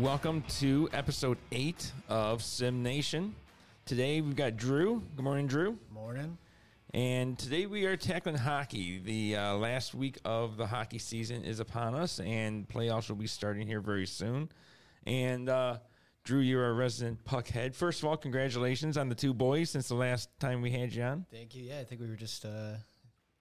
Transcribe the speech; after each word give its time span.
Welcome 0.00 0.44
to 0.60 0.88
episode 0.94 1.36
eight 1.52 1.92
of 2.08 2.42
Sim 2.42 2.82
Nation. 2.82 3.34
Today 3.84 4.22
we've 4.22 4.34
got 4.34 4.56
Drew. 4.56 5.02
Good 5.14 5.22
morning, 5.22 5.46
Drew. 5.46 5.76
Morning. 5.92 6.38
And 6.94 7.38
today 7.38 7.66
we 7.66 7.84
are 7.84 7.98
tackling 7.98 8.36
hockey. 8.36 8.98
The 9.04 9.36
uh, 9.36 9.54
last 9.56 9.94
week 9.94 10.16
of 10.24 10.56
the 10.56 10.66
hockey 10.66 10.98
season 10.98 11.44
is 11.44 11.60
upon 11.60 11.94
us, 11.94 12.18
and 12.18 12.66
playoffs 12.66 13.10
will 13.10 13.16
be 13.16 13.26
starting 13.26 13.66
here 13.66 13.82
very 13.82 14.06
soon. 14.06 14.48
And 15.06 15.50
uh, 15.50 15.80
Drew, 16.24 16.40
you're 16.40 16.70
a 16.70 16.72
resident 16.72 17.22
puck 17.26 17.48
head. 17.48 17.76
First 17.76 18.02
of 18.02 18.08
all, 18.08 18.16
congratulations 18.16 18.96
on 18.96 19.10
the 19.10 19.14
two 19.14 19.34
boys 19.34 19.68
since 19.68 19.88
the 19.88 19.96
last 19.96 20.30
time 20.40 20.62
we 20.62 20.70
had 20.70 20.94
you 20.94 21.02
on. 21.02 21.26
Thank 21.30 21.54
you. 21.54 21.64
Yeah, 21.64 21.78
I 21.78 21.84
think 21.84 22.00
we 22.00 22.08
were 22.08 22.16
just 22.16 22.46
uh, 22.46 22.76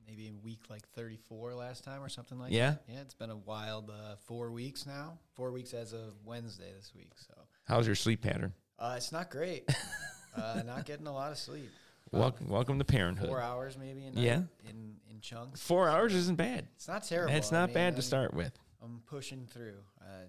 maybe 0.10 0.28
in 0.28 0.42
week 0.44 0.60
like 0.70 0.88
34 0.90 1.54
last 1.54 1.84
time 1.84 2.02
or 2.02 2.10
something 2.10 2.40
like 2.40 2.52
Yeah? 2.52 2.72
that. 2.72 2.82
Yeah, 2.88 3.00
it's 3.02 3.14
been 3.14 3.30
a 3.30 3.38
wild 3.38 3.90
uh, 3.90 4.16
four 4.26 4.52
weeks 4.52 4.86
now. 4.86 5.20
Four 5.34 5.52
weeks 5.52 5.74
as 5.74 5.94
of 5.94 6.14
Wednesday 6.26 6.72
this 6.76 6.92
week. 6.96 7.12
So 7.28 7.34
How's 7.68 7.86
your 7.86 7.96
sleep 7.96 8.22
pattern? 8.22 8.54
uh, 8.80 8.96
it's 8.98 9.12
not 9.12 9.30
great. 9.30 9.70
uh, 10.36 10.62
not 10.66 10.86
getting 10.86 11.08
a 11.08 11.14
lot 11.14 11.32
of 11.32 11.38
sleep. 11.38 11.70
Welcome, 12.12 12.48
welcome 12.48 12.80
to 12.80 12.86
parenthood. 12.86 13.28
Four 13.30 13.42
hours 13.42 13.78
maybe 13.78 14.02
night 14.06 14.16
Yeah. 14.16 14.42
in, 14.68 14.96
in 15.12 15.22
chunks. 15.22 15.62
Four 15.62 15.90
hours 15.90 16.16
isn't 16.16 16.38
bad. 16.38 16.66
It's 16.76 16.88
not 16.88 17.04
terrible. 17.04 17.34
That's 17.34 17.54
I 17.54 17.60
not 17.62 17.70
mean, 17.70 17.74
bad 17.76 17.90
to 17.94 17.98
I'm- 17.98 18.02
start 18.02 18.34
with. 18.34 18.52
I'm 18.82 19.02
pushing 19.08 19.46
through. 19.46 19.76
I 20.02 20.24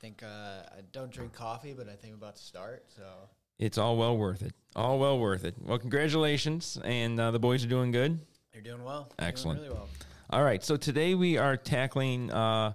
think 0.00 0.22
uh, 0.24 0.26
I 0.26 0.80
don't 0.92 1.10
drink 1.12 1.32
coffee, 1.32 1.72
but 1.72 1.88
I 1.88 1.92
think 1.94 2.12
I'm 2.14 2.18
about 2.18 2.34
to 2.36 2.42
start. 2.42 2.84
So 2.96 3.04
It's 3.60 3.78
all 3.78 3.96
well 3.96 4.16
worth 4.18 4.42
it. 4.42 4.52
All 4.74 4.98
well 4.98 5.18
worth 5.20 5.44
it. 5.44 5.54
Well, 5.60 5.78
congratulations, 5.78 6.78
and 6.84 7.18
uh, 7.20 7.30
the 7.30 7.38
boys 7.38 7.64
are 7.64 7.68
doing 7.68 7.92
good. 7.92 8.18
You're 8.52 8.62
doing 8.62 8.84
well. 8.84 9.10
Excellent. 9.18 9.60
Doing 9.60 9.70
really 9.70 9.80
well. 9.80 9.88
All 10.30 10.44
right, 10.44 10.62
so 10.62 10.76
today 10.76 11.14
we 11.14 11.38
are 11.38 11.56
tackling 11.56 12.30
uh, 12.30 12.72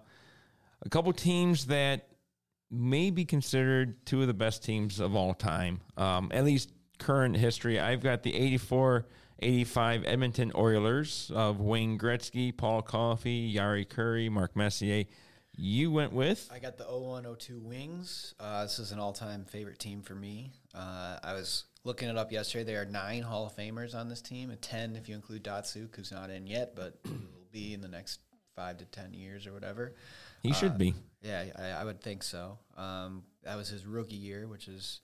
a 0.81 0.89
couple 0.89 1.11
teams 1.13 1.67
that 1.67 2.07
may 2.71 3.11
be 3.11 3.25
considered 3.25 4.05
two 4.05 4.21
of 4.21 4.27
the 4.27 4.33
best 4.33 4.63
teams 4.63 4.99
of 4.99 5.15
all 5.15 5.33
time, 5.33 5.81
um, 5.97 6.31
at 6.33 6.43
least 6.43 6.71
current 6.99 7.37
history. 7.37 7.79
I've 7.79 8.01
got 8.01 8.23
the 8.23 8.35
84 8.35 9.05
85 9.39 10.05
Edmonton 10.05 10.51
Oilers 10.55 11.31
of 11.35 11.59
Wayne 11.59 11.99
Gretzky, 11.99 12.55
Paul 12.55 12.81
Coffey, 12.81 13.53
Jari 13.53 13.85
Kurri, 13.85 14.29
Mark 14.29 14.55
Messier. 14.55 15.05
You 15.57 15.91
went 15.91 16.13
with? 16.13 16.49
I 16.53 16.59
got 16.59 16.77
the 16.77 16.85
0102 16.85 17.59
Wings. 17.59 18.33
Uh, 18.39 18.63
this 18.63 18.79
is 18.79 18.91
an 18.91 18.99
all 18.99 19.13
time 19.13 19.45
favorite 19.45 19.79
team 19.79 20.01
for 20.01 20.15
me. 20.15 20.53
Uh, 20.73 21.19
I 21.23 21.33
was 21.33 21.65
looking 21.85 22.09
it 22.09 22.17
up 22.17 22.31
yesterday. 22.31 22.65
There 22.65 22.81
are 22.81 22.85
nine 22.85 23.21
Hall 23.21 23.45
of 23.45 23.55
Famers 23.55 23.95
on 23.95 24.09
this 24.09 24.21
team, 24.21 24.49
and 24.49 24.61
10 24.61 24.97
if 24.97 25.07
you 25.07 25.15
include 25.15 25.43
Datsyuk, 25.43 25.95
who's 25.95 26.11
not 26.11 26.29
in 26.29 26.47
yet, 26.47 26.75
but 26.75 26.99
will 27.05 27.13
be 27.53 27.73
in 27.73 27.79
the 27.79 27.87
next 27.87 28.19
five 28.55 28.77
to 28.77 28.85
10 28.85 29.13
years 29.13 29.47
or 29.47 29.53
whatever. 29.53 29.93
He 30.41 30.53
should 30.53 30.77
be. 30.77 30.93
Yeah, 31.21 31.45
I, 31.57 31.81
I 31.81 31.83
would 31.83 32.01
think 32.01 32.23
so. 32.23 32.57
Um, 32.77 33.23
that 33.43 33.55
was 33.55 33.69
his 33.69 33.85
rookie 33.85 34.15
year, 34.15 34.47
which 34.47 34.67
is 34.67 35.01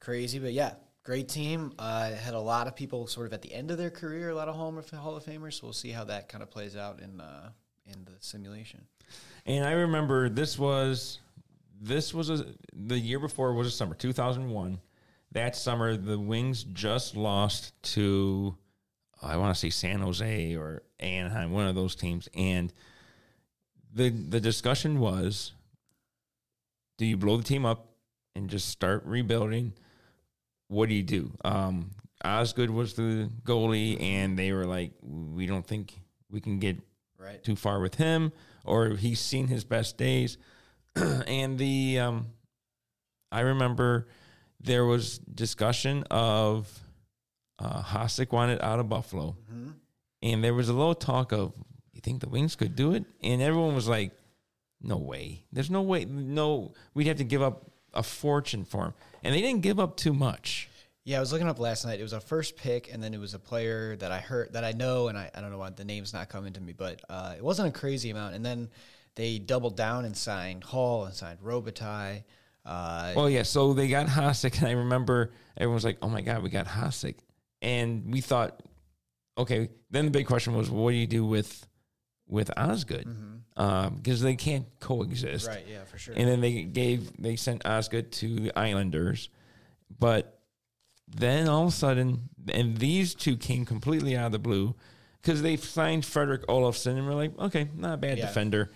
crazy. 0.00 0.38
But 0.38 0.52
yeah, 0.52 0.74
great 1.04 1.28
team. 1.28 1.72
Uh, 1.78 2.12
had 2.12 2.34
a 2.34 2.40
lot 2.40 2.66
of 2.66 2.76
people 2.76 3.06
sort 3.06 3.26
of 3.26 3.32
at 3.32 3.42
the 3.42 3.52
end 3.52 3.70
of 3.70 3.78
their 3.78 3.90
career, 3.90 4.30
a 4.30 4.34
lot 4.34 4.48
of 4.48 4.54
Hall 4.54 4.76
of 4.76 4.90
Hall 4.90 5.16
of 5.16 5.24
Famers. 5.24 5.54
So 5.54 5.66
we'll 5.66 5.72
see 5.72 5.90
how 5.90 6.04
that 6.04 6.28
kind 6.28 6.42
of 6.42 6.50
plays 6.50 6.76
out 6.76 7.00
in 7.00 7.20
uh, 7.20 7.50
in 7.86 8.04
the 8.04 8.12
simulation. 8.20 8.80
And 9.46 9.64
I 9.64 9.72
remember 9.72 10.28
this 10.28 10.58
was 10.58 11.18
this 11.80 12.12
was 12.12 12.30
a, 12.30 12.46
the 12.74 12.98
year 12.98 13.18
before 13.18 13.52
was 13.54 13.68
a 13.68 13.70
summer 13.70 13.94
2001. 13.94 14.78
That 15.32 15.56
summer, 15.56 15.96
the 15.96 16.18
Wings 16.18 16.64
just 16.64 17.16
lost 17.16 17.80
to 17.94 18.56
I 19.22 19.36
want 19.36 19.54
to 19.54 19.58
say 19.60 19.70
San 19.70 20.00
Jose 20.00 20.54
or 20.54 20.82
Anaheim, 21.00 21.52
one 21.52 21.66
of 21.66 21.74
those 21.74 21.94
teams, 21.94 22.28
and 22.34 22.72
the 23.92 24.10
the 24.10 24.40
discussion 24.40 25.00
was: 25.00 25.52
Do 26.98 27.04
you 27.04 27.16
blow 27.16 27.36
the 27.36 27.42
team 27.42 27.66
up 27.66 27.88
and 28.34 28.48
just 28.48 28.68
start 28.68 29.04
rebuilding? 29.04 29.72
What 30.68 30.88
do 30.88 30.94
you 30.94 31.02
do? 31.02 31.32
Um, 31.44 31.90
Osgood 32.24 32.70
was 32.70 32.94
the 32.94 33.30
goalie, 33.44 34.00
and 34.00 34.38
they 34.38 34.52
were 34.52 34.66
like, 34.66 34.92
"We 35.02 35.46
don't 35.46 35.66
think 35.66 35.94
we 36.30 36.40
can 36.40 36.58
get 36.58 36.78
Right. 37.18 37.42
too 37.42 37.56
far 37.56 37.80
with 37.80 37.96
him, 37.96 38.32
or 38.64 38.90
he's 38.90 39.18
seen 39.18 39.48
his 39.48 39.64
best 39.64 39.98
days. 39.98 40.38
and 40.94 41.58
the 41.58 41.98
um, 41.98 42.26
I 43.32 43.40
remember 43.40 44.06
there 44.60 44.84
was 44.84 45.18
discussion 45.18 46.04
of 46.10 46.68
uh, 47.58 47.82
Hasek 47.82 48.32
wanted 48.32 48.60
out 48.60 48.78
of 48.78 48.88
Buffalo, 48.88 49.36
and 50.22 50.42
there 50.44 50.54
was 50.54 50.68
a 50.68 50.72
little 50.72 50.94
talk 50.94 51.32
of 51.32 51.52
you 51.92 52.00
think 52.00 52.20
the 52.20 52.28
Wings 52.28 52.56
could 52.56 52.76
do 52.76 52.94
it, 52.94 53.04
and 53.22 53.42
everyone 53.42 53.74
was 53.74 53.88
like, 53.88 54.12
"No 54.80 54.96
way! 54.96 55.44
There's 55.52 55.70
no 55.70 55.82
way! 55.82 56.04
No, 56.04 56.72
we'd 56.94 57.06
have 57.06 57.18
to 57.18 57.24
give 57.24 57.42
up 57.42 57.70
a 57.92 58.02
fortune 58.02 58.64
for 58.64 58.86
him." 58.86 58.94
And 59.24 59.34
they 59.34 59.40
didn't 59.40 59.62
give 59.62 59.80
up 59.80 59.96
too 59.96 60.12
much. 60.12 60.68
Yeah, 61.04 61.16
I 61.16 61.20
was 61.20 61.32
looking 61.32 61.48
up 61.48 61.58
last 61.58 61.86
night. 61.86 61.98
It 62.00 62.02
was 62.02 62.12
a 62.12 62.20
first 62.20 62.56
pick, 62.56 62.92
and 62.92 63.02
then 63.02 63.14
it 63.14 63.18
was 63.18 63.32
a 63.32 63.38
player 63.38 63.96
that 63.96 64.12
I 64.12 64.18
heard 64.18 64.52
that 64.52 64.62
I 64.62 64.72
know, 64.72 65.08
and 65.08 65.16
I, 65.16 65.30
I 65.34 65.40
don't 65.40 65.50
know 65.50 65.58
why 65.58 65.70
the 65.70 65.84
name's 65.84 66.12
not 66.12 66.28
coming 66.28 66.52
to 66.52 66.60
me, 66.60 66.72
but 66.72 67.00
uh, 67.08 67.34
it 67.36 67.42
wasn't 67.42 67.68
a 67.74 67.78
crazy 67.78 68.10
amount. 68.10 68.34
And 68.34 68.44
then 68.44 68.68
they 69.14 69.38
doubled 69.38 69.76
down 69.76 70.04
and 70.04 70.16
signed 70.16 70.64
Hull 70.64 71.06
and 71.06 71.14
signed 71.14 71.40
Robitaille. 71.40 72.24
Uh, 72.68 73.12
Well, 73.16 73.30
yeah. 73.30 73.42
So 73.44 73.72
they 73.72 73.88
got 73.88 74.06
Hasek, 74.06 74.58
and 74.58 74.66
I 74.68 74.72
remember 74.72 75.30
everyone 75.56 75.74
was 75.74 75.84
like, 75.84 75.98
"Oh 76.02 76.08
my 76.08 76.20
god, 76.20 76.42
we 76.42 76.50
got 76.50 76.66
Hasek," 76.66 77.16
and 77.62 78.12
we 78.12 78.20
thought, 78.20 78.62
okay. 79.36 79.70
Then 79.90 80.04
the 80.04 80.10
big 80.10 80.26
question 80.26 80.54
was, 80.54 80.70
what 80.70 80.90
do 80.90 80.96
you 80.96 81.06
do 81.06 81.24
with 81.24 81.66
with 82.26 82.50
Osgood? 82.58 83.06
Because 83.56 84.20
they 84.20 84.36
can't 84.36 84.66
coexist, 84.80 85.48
right? 85.48 85.64
Yeah, 85.68 85.84
for 85.84 85.98
sure. 85.98 86.14
And 86.16 86.28
then 86.28 86.40
they 86.42 86.62
gave 86.64 87.10
they 87.20 87.36
sent 87.36 87.64
Osgood 87.66 88.12
to 88.12 88.36
the 88.36 88.58
Islanders, 88.58 89.30
but 89.98 90.38
then 91.08 91.48
all 91.48 91.62
of 91.62 91.68
a 91.68 91.72
sudden, 91.72 92.28
and 92.52 92.76
these 92.76 93.14
two 93.14 93.36
came 93.38 93.64
completely 93.64 94.14
out 94.14 94.26
of 94.26 94.32
the 94.32 94.38
blue 94.38 94.74
because 95.22 95.40
they 95.42 95.56
signed 95.56 96.04
Fredrik 96.04 96.44
Olausson, 96.46 96.98
and 96.98 97.06
we're 97.06 97.14
like, 97.14 97.36
okay, 97.38 97.68
not 97.74 97.94
a 97.94 97.96
bad 97.96 98.18
Yeah. 98.18 98.26
defender. 98.26 98.70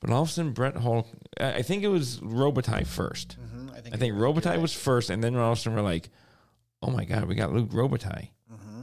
But 0.00 0.10
all 0.10 0.22
of 0.22 0.28
a 0.28 0.32
sudden, 0.32 0.52
Brett 0.52 0.76
Hull, 0.76 1.06
I 1.38 1.62
think 1.62 1.82
it 1.82 1.88
was 1.88 2.20
Robitaille 2.20 2.86
1st 2.86 3.36
Mhm, 3.36 3.70
I 3.70 3.80
think 3.80 3.94
I 3.94 3.98
think 3.98 4.14
right. 4.14 4.22
Robitaille 4.34 4.60
was 4.60 4.72
first, 4.72 5.10
and 5.10 5.22
then 5.22 5.36
all 5.36 5.52
of 5.52 5.58
a 5.58 5.60
sudden 5.60 5.76
we're 5.76 5.84
like, 5.84 6.08
oh 6.82 6.90
my 6.90 7.04
God, 7.04 7.26
we 7.26 7.34
got 7.34 7.52
Luc 7.52 7.68
Robitaille. 7.70 8.30
Mm-hmm. 8.50 8.82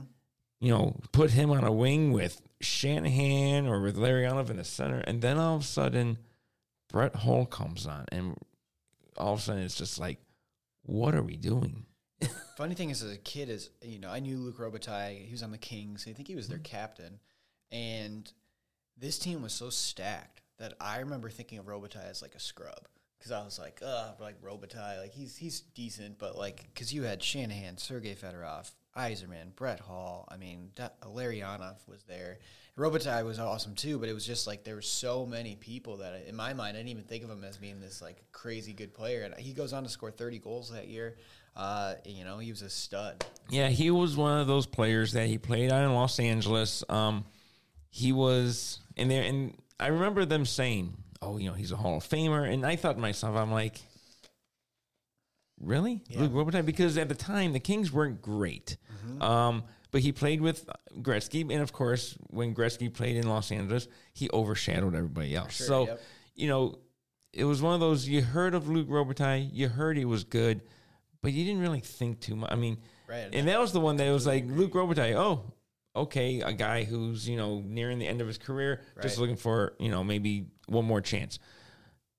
You 0.60 0.72
know, 0.72 1.00
put 1.12 1.32
him 1.32 1.50
on 1.52 1.64
a 1.64 1.72
wing 1.72 2.12
with 2.12 2.42
Shanahan 2.62 3.68
or 3.68 3.82
with 3.82 3.98
Larry 3.98 4.26
Olive 4.26 4.50
in 4.52 4.58
the 4.58 4.64
center, 4.64 5.00
and 5.00 5.22
then 5.22 5.38
all 5.38 5.56
of 5.56 5.62
a 5.62 5.66
sudden, 5.66 6.20
Brett 6.90 7.16
Hull 7.16 7.46
comes 7.46 7.86
on, 7.88 8.06
and 8.12 8.38
all 9.18 9.34
of 9.34 9.40
a 9.40 9.42
sudden 9.42 9.64
it's 9.64 9.76
just 9.76 10.00
like, 10.00 10.20
what 10.84 11.16
are 11.16 11.24
we 11.24 11.36
doing? 11.36 11.86
Funny 12.58 12.76
thing 12.76 12.90
is, 12.92 13.04
as 13.04 13.12
a 13.12 13.18
kid, 13.18 13.50
is 13.50 13.72
you 13.82 14.00
know, 14.00 14.10
I 14.10 14.20
knew 14.20 14.38
Luc 14.38 14.58
Robitaille. 14.58 15.26
He 15.26 15.32
was 15.32 15.44
on 15.44 15.52
the 15.52 15.58
Kings. 15.58 16.06
I 16.08 16.14
think 16.14 16.28
he 16.28 16.36
was 16.36 16.48
their 16.48 16.60
captain, 16.60 17.20
and 17.72 18.32
this 18.96 19.18
team 19.20 19.42
was 19.42 19.54
so 19.54 19.70
stacked 19.70 20.42
that 20.58 20.74
I 20.80 21.00
remember 21.00 21.30
thinking 21.30 21.60
of 21.60 21.66
Robitaille 21.66 22.10
as 22.10 22.22
like 22.22 22.36
a 22.36 22.40
scrub 22.40 22.88
because 23.18 23.32
I 23.32 23.44
was 23.44 23.60
like, 23.60 23.82
ugh, 23.86 24.16
like 24.20 24.42
Robitaille, 24.42 25.00
like 25.00 25.14
he's 25.14 25.36
he's 25.36 25.62
decent, 25.62 26.20
but 26.20 26.38
like 26.38 26.68
because 26.74 26.94
you 26.94 27.04
had 27.04 27.22
Shanahan, 27.22 27.78
Sergey 27.78 28.16
Fedorov, 28.16 28.72
Yzerman, 28.98 29.56
Brett 29.56 29.80
Hull. 29.80 30.28
I 30.30 30.38
mean, 30.38 30.72
that, 30.76 31.00
Larionov 31.02 31.76
was 31.88 32.04
there. 32.04 32.40
Robitaille 32.78 33.26
was 33.26 33.40
awesome 33.40 33.74
too, 33.74 33.98
but 33.98 34.08
it 34.08 34.14
was 34.14 34.26
just 34.26 34.46
like 34.46 34.64
there 34.64 34.76
were 34.76 34.82
so 34.82 35.26
many 35.26 35.56
people 35.56 35.98
that, 35.98 36.26
in 36.28 36.36
my 36.36 36.54
mind, 36.54 36.78
I 36.78 36.80
didn't 36.80 36.90
even 36.90 37.04
think 37.06 37.24
of 37.24 37.30
him 37.30 37.44
as 37.44 37.58
being 37.58 37.80
this 37.80 38.02
like 38.02 38.24
crazy 38.32 38.74
good 38.74 38.94
player. 38.94 39.24
And 39.24 39.34
he 39.36 39.54
goes 39.54 39.74
on 39.74 39.84
to 39.84 39.90
score 39.90 40.12
30 40.12 40.40
goals 40.40 40.72
that 40.72 40.88
year. 40.88 41.18
Uh, 41.56 41.96
you 42.06 42.24
know, 42.24 42.38
he 42.38 42.52
was 42.52 42.62
a 42.62 42.70
stud. 42.70 43.26
Yeah, 43.50 43.70
he 43.70 43.90
was 43.90 44.16
one 44.16 44.40
of 44.40 44.46
those 44.46 44.68
players 44.68 45.14
that 45.14 45.26
he 45.26 45.40
played 45.40 45.72
out 45.72 45.84
in 45.84 45.94
Los 45.96 46.20
Angeles. 46.20 46.84
Um, 46.88 47.26
he 47.90 48.12
was 48.12 48.80
in 48.96 49.08
there, 49.08 49.24
and 49.24 49.58
I 49.80 49.88
remember 49.88 50.26
them 50.26 50.46
saying, 50.46 50.96
"Oh, 51.22 51.38
you 51.38 51.48
know, 51.50 51.54
he's 51.56 51.72
a 51.72 51.76
Hall 51.78 51.98
of 51.98 52.04
Famer." 52.04 52.52
And 52.52 52.66
I 52.66 52.76
thought 52.76 52.94
to 52.96 53.00
myself, 53.02 53.36
I'm 53.36 53.52
like, 53.52 53.80
"Really, 55.60 56.04
Yeah. 56.10 56.22
Luc 56.22 56.32
Robitaille?" 56.34 56.66
Because 56.66 56.98
at 56.98 57.10
the 57.10 57.16
time, 57.16 57.54
the 57.54 57.60
Kings 57.60 57.92
weren't 57.92 58.22
great. 58.22 58.78
Um, 59.22 59.64
but 59.92 60.02
he 60.02 60.12
played 60.12 60.42
with 60.42 60.70
Gretzky, 61.02 61.42
and 61.42 61.62
of 61.62 61.72
course, 61.72 62.18
when 62.30 62.54
Gretzky 62.54 62.94
played 62.94 63.16
in 63.16 63.28
Los 63.28 63.52
Angeles, 63.52 63.88
he 64.14 64.30
overshadowed 64.34 64.94
everybody 64.96 65.34
else. 65.36 65.54
sure, 65.54 65.68
so, 65.68 65.86
yep. 65.88 66.02
you 66.36 66.48
know, 66.48 66.80
it 67.34 67.46
was 67.46 67.62
one 67.62 67.74
of 67.74 67.80
those 67.80 68.08
you 68.08 68.22
heard 68.22 68.54
of 68.54 68.68
Luc 68.68 68.88
Robitaille, 68.90 69.50
you 69.54 69.70
heard 69.70 69.96
he 69.98 70.04
was 70.06 70.24
good, 70.26 70.62
but 71.22 71.32
you 71.32 71.46
didn't 71.46 71.62
really 71.62 71.80
think 71.80 72.20
too 72.20 72.36
much. 72.36 72.52
I 72.52 72.56
mean, 72.56 72.78
Right. 73.08 73.30
and 73.32 73.48
that 73.48 73.60
was 73.60 73.72
the 73.72 73.80
one 73.80 73.96
that 73.98 74.12
was 74.12 74.28
like 74.28 74.44
Luc 74.48 74.74
Robitaille. 74.74 75.16
Oh, 75.16 75.54
okay, 75.98 76.42
a 76.42 76.54
guy 76.54 76.84
who's 76.84 77.28
you 77.28 77.38
know 77.38 77.62
nearing 77.66 78.00
the 78.00 78.08
end 78.08 78.22
of 78.22 78.28
his 78.28 78.38
career, 78.38 78.82
just 79.02 79.18
looking 79.18 79.36
for 79.36 79.74
you 79.80 79.90
know 79.90 80.04
maybe 80.04 80.48
one 80.68 80.86
more 80.86 81.02
chance. 81.02 81.40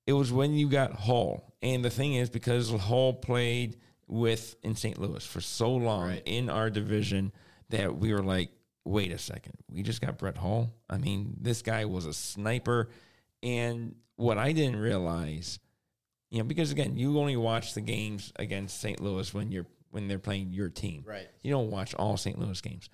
It 0.07 0.13
was 0.13 0.31
when 0.31 0.53
you 0.53 0.69
got 0.69 0.93
Hull, 0.93 1.53
and 1.61 1.83
the 1.85 1.89
thing 1.89 2.15
is 2.15 2.29
because 2.29 2.71
Hull 2.71 3.13
played 3.13 3.77
with 4.07 4.55
in 4.63 4.75
St. 4.75 4.97
Louis 4.97 5.23
for 5.25 5.39
so 5.41 5.71
long 5.75 6.07
Right. 6.07 6.23
in 6.25 6.49
our 6.49 6.69
division 6.71 7.31
that 7.69 7.95
we 7.95 8.11
were 8.11 8.23
like, 8.23 8.49
wait 8.85 9.11
a 9.11 9.19
second, 9.19 9.53
we 9.71 9.83
just 9.83 10.01
got 10.01 10.17
Brett 10.17 10.37
Hull. 10.37 10.73
I 10.89 10.97
mean, 10.97 11.35
this 11.39 11.61
guy 11.61 11.85
was 11.85 12.05
a 12.07 12.13
sniper, 12.13 12.89
and 13.43 13.95
what 14.15 14.37
I 14.39 14.51
didn't 14.51 14.79
realize 14.79 15.59
You 16.31 16.37
know, 16.39 16.43
because 16.43 16.71
again, 16.71 16.95
you 16.95 17.17
only 17.19 17.37
watch 17.37 17.73
the 17.73 17.81
games 17.81 18.31
against 18.37 18.79
St. 18.79 18.99
Louis 19.01 19.33
when 19.33 19.51
you're 19.51 19.65
when 19.91 20.07
they're 20.07 20.19
playing 20.19 20.53
your 20.53 20.69
team. 20.69 21.03
Right. 21.07 21.27
You 21.41 21.49
don't 21.51 21.71
watch 21.71 21.95
all 21.95 22.17
St. 22.17 22.37
Louis 22.37 22.61
games. 22.61 22.89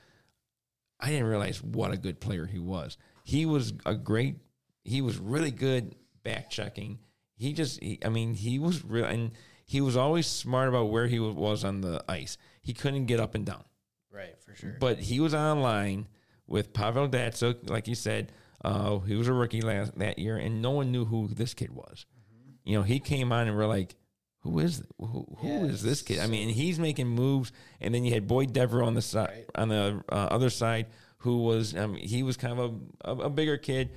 I 1.00 1.10
didn't 1.10 1.28
realize 1.28 1.62
what 1.62 1.92
a 1.92 1.98
good 1.98 2.20
player 2.20 2.46
he 2.46 2.60
was. 2.60 2.98
He 3.24 3.46
was 3.46 3.74
a 3.86 3.96
great. 3.96 4.38
He 4.84 5.02
was 5.02 5.18
really 5.18 5.52
good 5.52 5.96
back 6.24 6.50
checking. 6.50 7.00
He 7.36 7.54
just. 7.54 7.82
He, 7.84 8.00
I 8.06 8.10
mean, 8.10 8.34
he 8.34 8.60
was 8.60 8.84
real, 8.86 9.06
and 9.06 9.32
he 9.66 9.82
was 9.82 9.98
always 9.98 10.28
smart 10.28 10.70
about 10.70 10.90
where 10.92 11.08
he 11.08 11.20
was 11.20 11.64
on 11.64 11.82
the 11.82 12.04
ice. 12.08 12.38
He 12.62 12.74
couldn't 12.74 13.06
get 13.06 13.20
up 13.20 13.36
and 13.36 13.46
down, 13.46 13.64
Right, 14.12 14.36
for 14.40 14.56
sure. 14.56 14.78
but 14.80 15.00
he 15.00 15.20
was 15.20 15.34
online 15.34 16.08
with 16.48 16.74
Pavel 16.74 17.08
Datsyuk, 17.10 17.70
like 17.70 17.88
you 17.88 17.96
said. 17.96 18.32
Uh, 18.64 19.00
he 19.00 19.16
was 19.16 19.28
a 19.28 19.34
rookie 19.34 19.62
last 19.62 19.98
that 20.00 20.18
year, 20.18 20.38
and 20.38 20.62
no 20.62 20.72
one 20.72 20.92
knew 20.92 21.06
who 21.06 21.28
this 21.28 21.54
kid 21.54 21.72
was. 21.72 22.06
You 22.64 22.78
know, 22.78 22.84
he 22.84 23.00
came 23.00 23.32
on 23.32 23.48
and 23.48 23.56
we're 23.56 23.68
like, 23.68 23.96
"Who 24.46 24.60
is 24.60 24.82
who? 24.98 25.26
Who 25.40 25.48
Yeah, 25.48 25.64
is 25.66 25.84
this 25.84 26.02
kid?" 26.02 26.20
I 26.20 26.28
mean, 26.28 26.48
he's 26.50 26.80
making 26.80 27.08
moves, 27.08 27.52
and 27.82 27.94
then 27.94 28.06
you 28.06 28.14
had 28.14 28.28
Boyd 28.28 28.54
Devereaux 28.54 28.88
on 28.88 28.94
the 28.94 29.02
side, 29.02 29.30
Right. 29.30 29.46
on 29.56 29.68
the 29.70 30.04
uh, 30.10 30.16
other 30.32 30.50
side, 30.50 30.86
who 31.20 31.44
was 31.44 31.76
um, 31.76 31.96
he 31.96 32.24
was 32.24 32.38
kind 32.38 32.58
of 32.58 32.74
a, 33.04 33.12
a, 33.12 33.16
a 33.26 33.30
bigger 33.30 33.58
kid, 33.58 33.90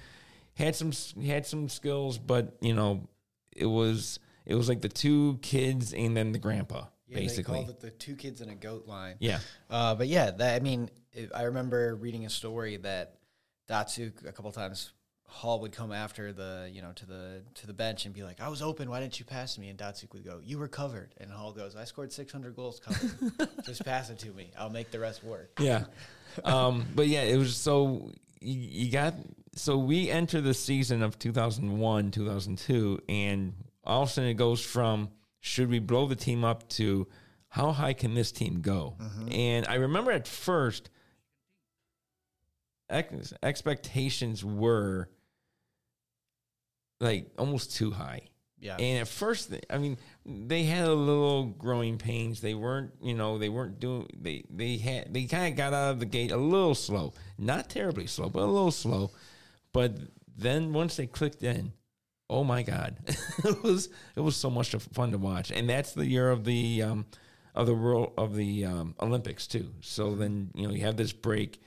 had 0.55 0.75
some 0.75 0.91
had 1.23 1.47
some 1.47 1.69
skills, 1.69 2.19
but 2.19 2.57
you 2.61 2.75
know, 2.75 3.09
it 3.55 3.67
was 3.67 4.19
it 4.47 4.55
was 4.55 4.69
like 4.69 4.81
the 4.81 4.89
two 4.89 5.39
kids 5.43 5.93
and 5.93 6.17
then 6.17 6.33
the 6.33 6.39
grandpa, 6.39 6.85
yeah, 7.07 7.17
they 7.17 7.21
basically. 7.23 7.55
called 7.55 7.69
it 7.71 7.81
the 7.81 7.91
two 7.91 8.17
kids 8.17 8.41
in 8.41 8.49
a 8.49 8.55
goat 8.55 8.87
line. 8.87 9.17
Yeah, 9.21 9.41
Uh, 9.71 9.95
but 9.95 10.09
yeah, 10.09 10.31
that 10.31 10.57
I 10.57 10.61
mean, 10.61 10.89
I 11.35 11.43
remember 11.43 11.95
reading 11.97 12.25
a 12.25 12.31
story 12.31 12.77
that 12.79 13.17
Datsyuk 13.69 14.27
a 14.27 14.33
couple 14.33 14.51
times 14.53 14.93
Hull 15.29 15.61
would 15.61 15.73
come 15.73 15.93
after 15.93 16.33
the 16.33 16.71
you 16.73 16.83
know 16.83 16.93
to 16.93 17.07
the 17.07 17.43
to 17.55 17.67
the 17.67 17.73
bench 17.73 18.07
and 18.07 18.15
be 18.15 18.23
like, 18.25 18.41
"I 18.41 18.49
was 18.49 18.63
open. 18.63 18.89
Why 18.91 19.01
didn't 19.01 19.19
you 19.19 19.27
pass 19.27 19.59
me?" 19.59 19.69
And 19.69 19.79
Datsyuk 19.79 20.13
would 20.15 20.25
go, 20.25 20.41
"You 20.43 20.59
were 20.59 20.69
covered." 20.69 21.15
And 21.19 21.31
Hull 21.31 21.53
goes, 21.53 21.77
"I 21.77 21.85
scored 21.85 22.13
600 22.13 22.57
goals 22.57 22.81
covered. 22.81 23.51
Just 23.65 23.85
pass 23.85 24.11
it 24.11 24.19
to 24.21 24.31
me. 24.31 24.51
I'll 24.59 24.71
make 24.71 24.91
the 24.91 24.99
rest 24.99 25.23
work." 25.23 25.53
yeah. 25.61 25.85
um, 26.45 26.87
but 26.95 27.09
yeah, 27.09 27.23
it 27.23 27.37
was 27.37 27.57
so 27.57 28.11
you, 28.41 28.85
you 28.87 28.91
got 28.91 29.15
so 29.55 29.77
we 29.77 30.09
enter 30.11 30.41
the 30.41 30.55
season 30.55 31.03
of 31.03 31.19
2001, 31.19 32.11
2002, 32.11 33.01
and 33.09 33.53
all 33.85 34.03
of 34.03 34.09
a 34.09 34.13
sudden 34.13 34.31
it 34.31 34.35
goes 34.35 34.65
from 34.65 35.11
should 35.41 35.69
we 35.69 35.79
blow 35.79 36.07
the 36.07 36.17
team 36.17 36.43
up 36.43 36.69
to 36.71 37.07
how 37.49 37.73
high 37.73 37.93
can 37.93 38.15
this 38.15 38.33
team 38.33 38.61
go? 38.61 38.97
And 39.31 39.67
I 39.67 39.75
remember 39.77 40.11
at 40.11 40.27
first 40.27 40.91
ex- 42.91 43.33
expectations 43.43 44.45
were 44.45 45.09
like 47.01 47.31
almost 47.39 47.75
too 47.77 47.91
high. 47.91 48.23
Yeah, 48.61 48.77
And 48.77 48.99
at 48.99 49.09
first, 49.09 49.55
I 49.71 49.79
mean, 49.79 49.99
they 50.27 50.65
had 50.65 50.89
a 50.89 50.93
little 50.93 51.47
growing 51.47 51.97
pains. 51.97 52.41
They 52.41 52.55
weren't, 52.55 52.91
you 53.01 53.15
know, 53.15 53.39
they 53.39 53.49
weren't 53.49 53.79
doing. 53.79 54.09
They 54.21 54.45
they 54.51 54.79
had 54.79 55.15
they 55.15 55.27
kind 55.27 55.53
of 55.53 55.57
got 55.57 55.73
out 55.73 55.93
of 55.93 56.01
the 56.01 56.07
gate 56.07 56.33
a 56.33 56.37
little 56.37 56.75
slow, 56.75 57.13
not 57.39 57.71
terribly 57.71 58.09
slow, 58.09 58.29
but 58.29 58.43
a 58.43 58.47
little 58.47 58.73
slow. 58.73 59.13
But 59.73 59.97
then 60.37 60.73
once 60.73 60.97
they 60.97 61.07
clicked 61.07 61.45
in, 61.45 61.73
oh 62.29 62.43
my 62.43 62.65
god, 62.65 62.97
it 63.45 63.63
was 63.63 63.91
it 64.17 64.21
was 64.21 64.37
so 64.37 64.51
much 64.51 64.75
fun 64.93 65.13
to 65.13 65.19
watch. 65.19 65.53
And 65.53 65.71
that's 65.71 65.93
the 65.93 66.07
year 66.07 66.29
of 66.29 66.43
the 66.45 66.83
um, 66.83 67.07
of 67.55 67.67
the 67.67 67.75
world 67.75 68.13
of 68.19 68.35
the 68.35 68.65
um, 68.65 68.97
Olympics 69.01 69.47
too. 69.47 69.73
So 69.83 70.17
then 70.17 70.51
you 70.57 70.67
know 70.67 70.75
you 70.75 70.81
have 70.81 70.97
this 70.97 71.13
break, 71.13 71.63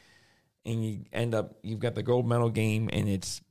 and 0.65 0.83
you 0.83 1.05
end 1.13 1.33
up 1.33 1.57
you've 1.63 1.79
got 1.79 1.95
the 1.95 2.03
gold 2.03 2.27
medal 2.27 2.49
game, 2.49 2.89
and 2.91 3.07
it's 3.07 3.41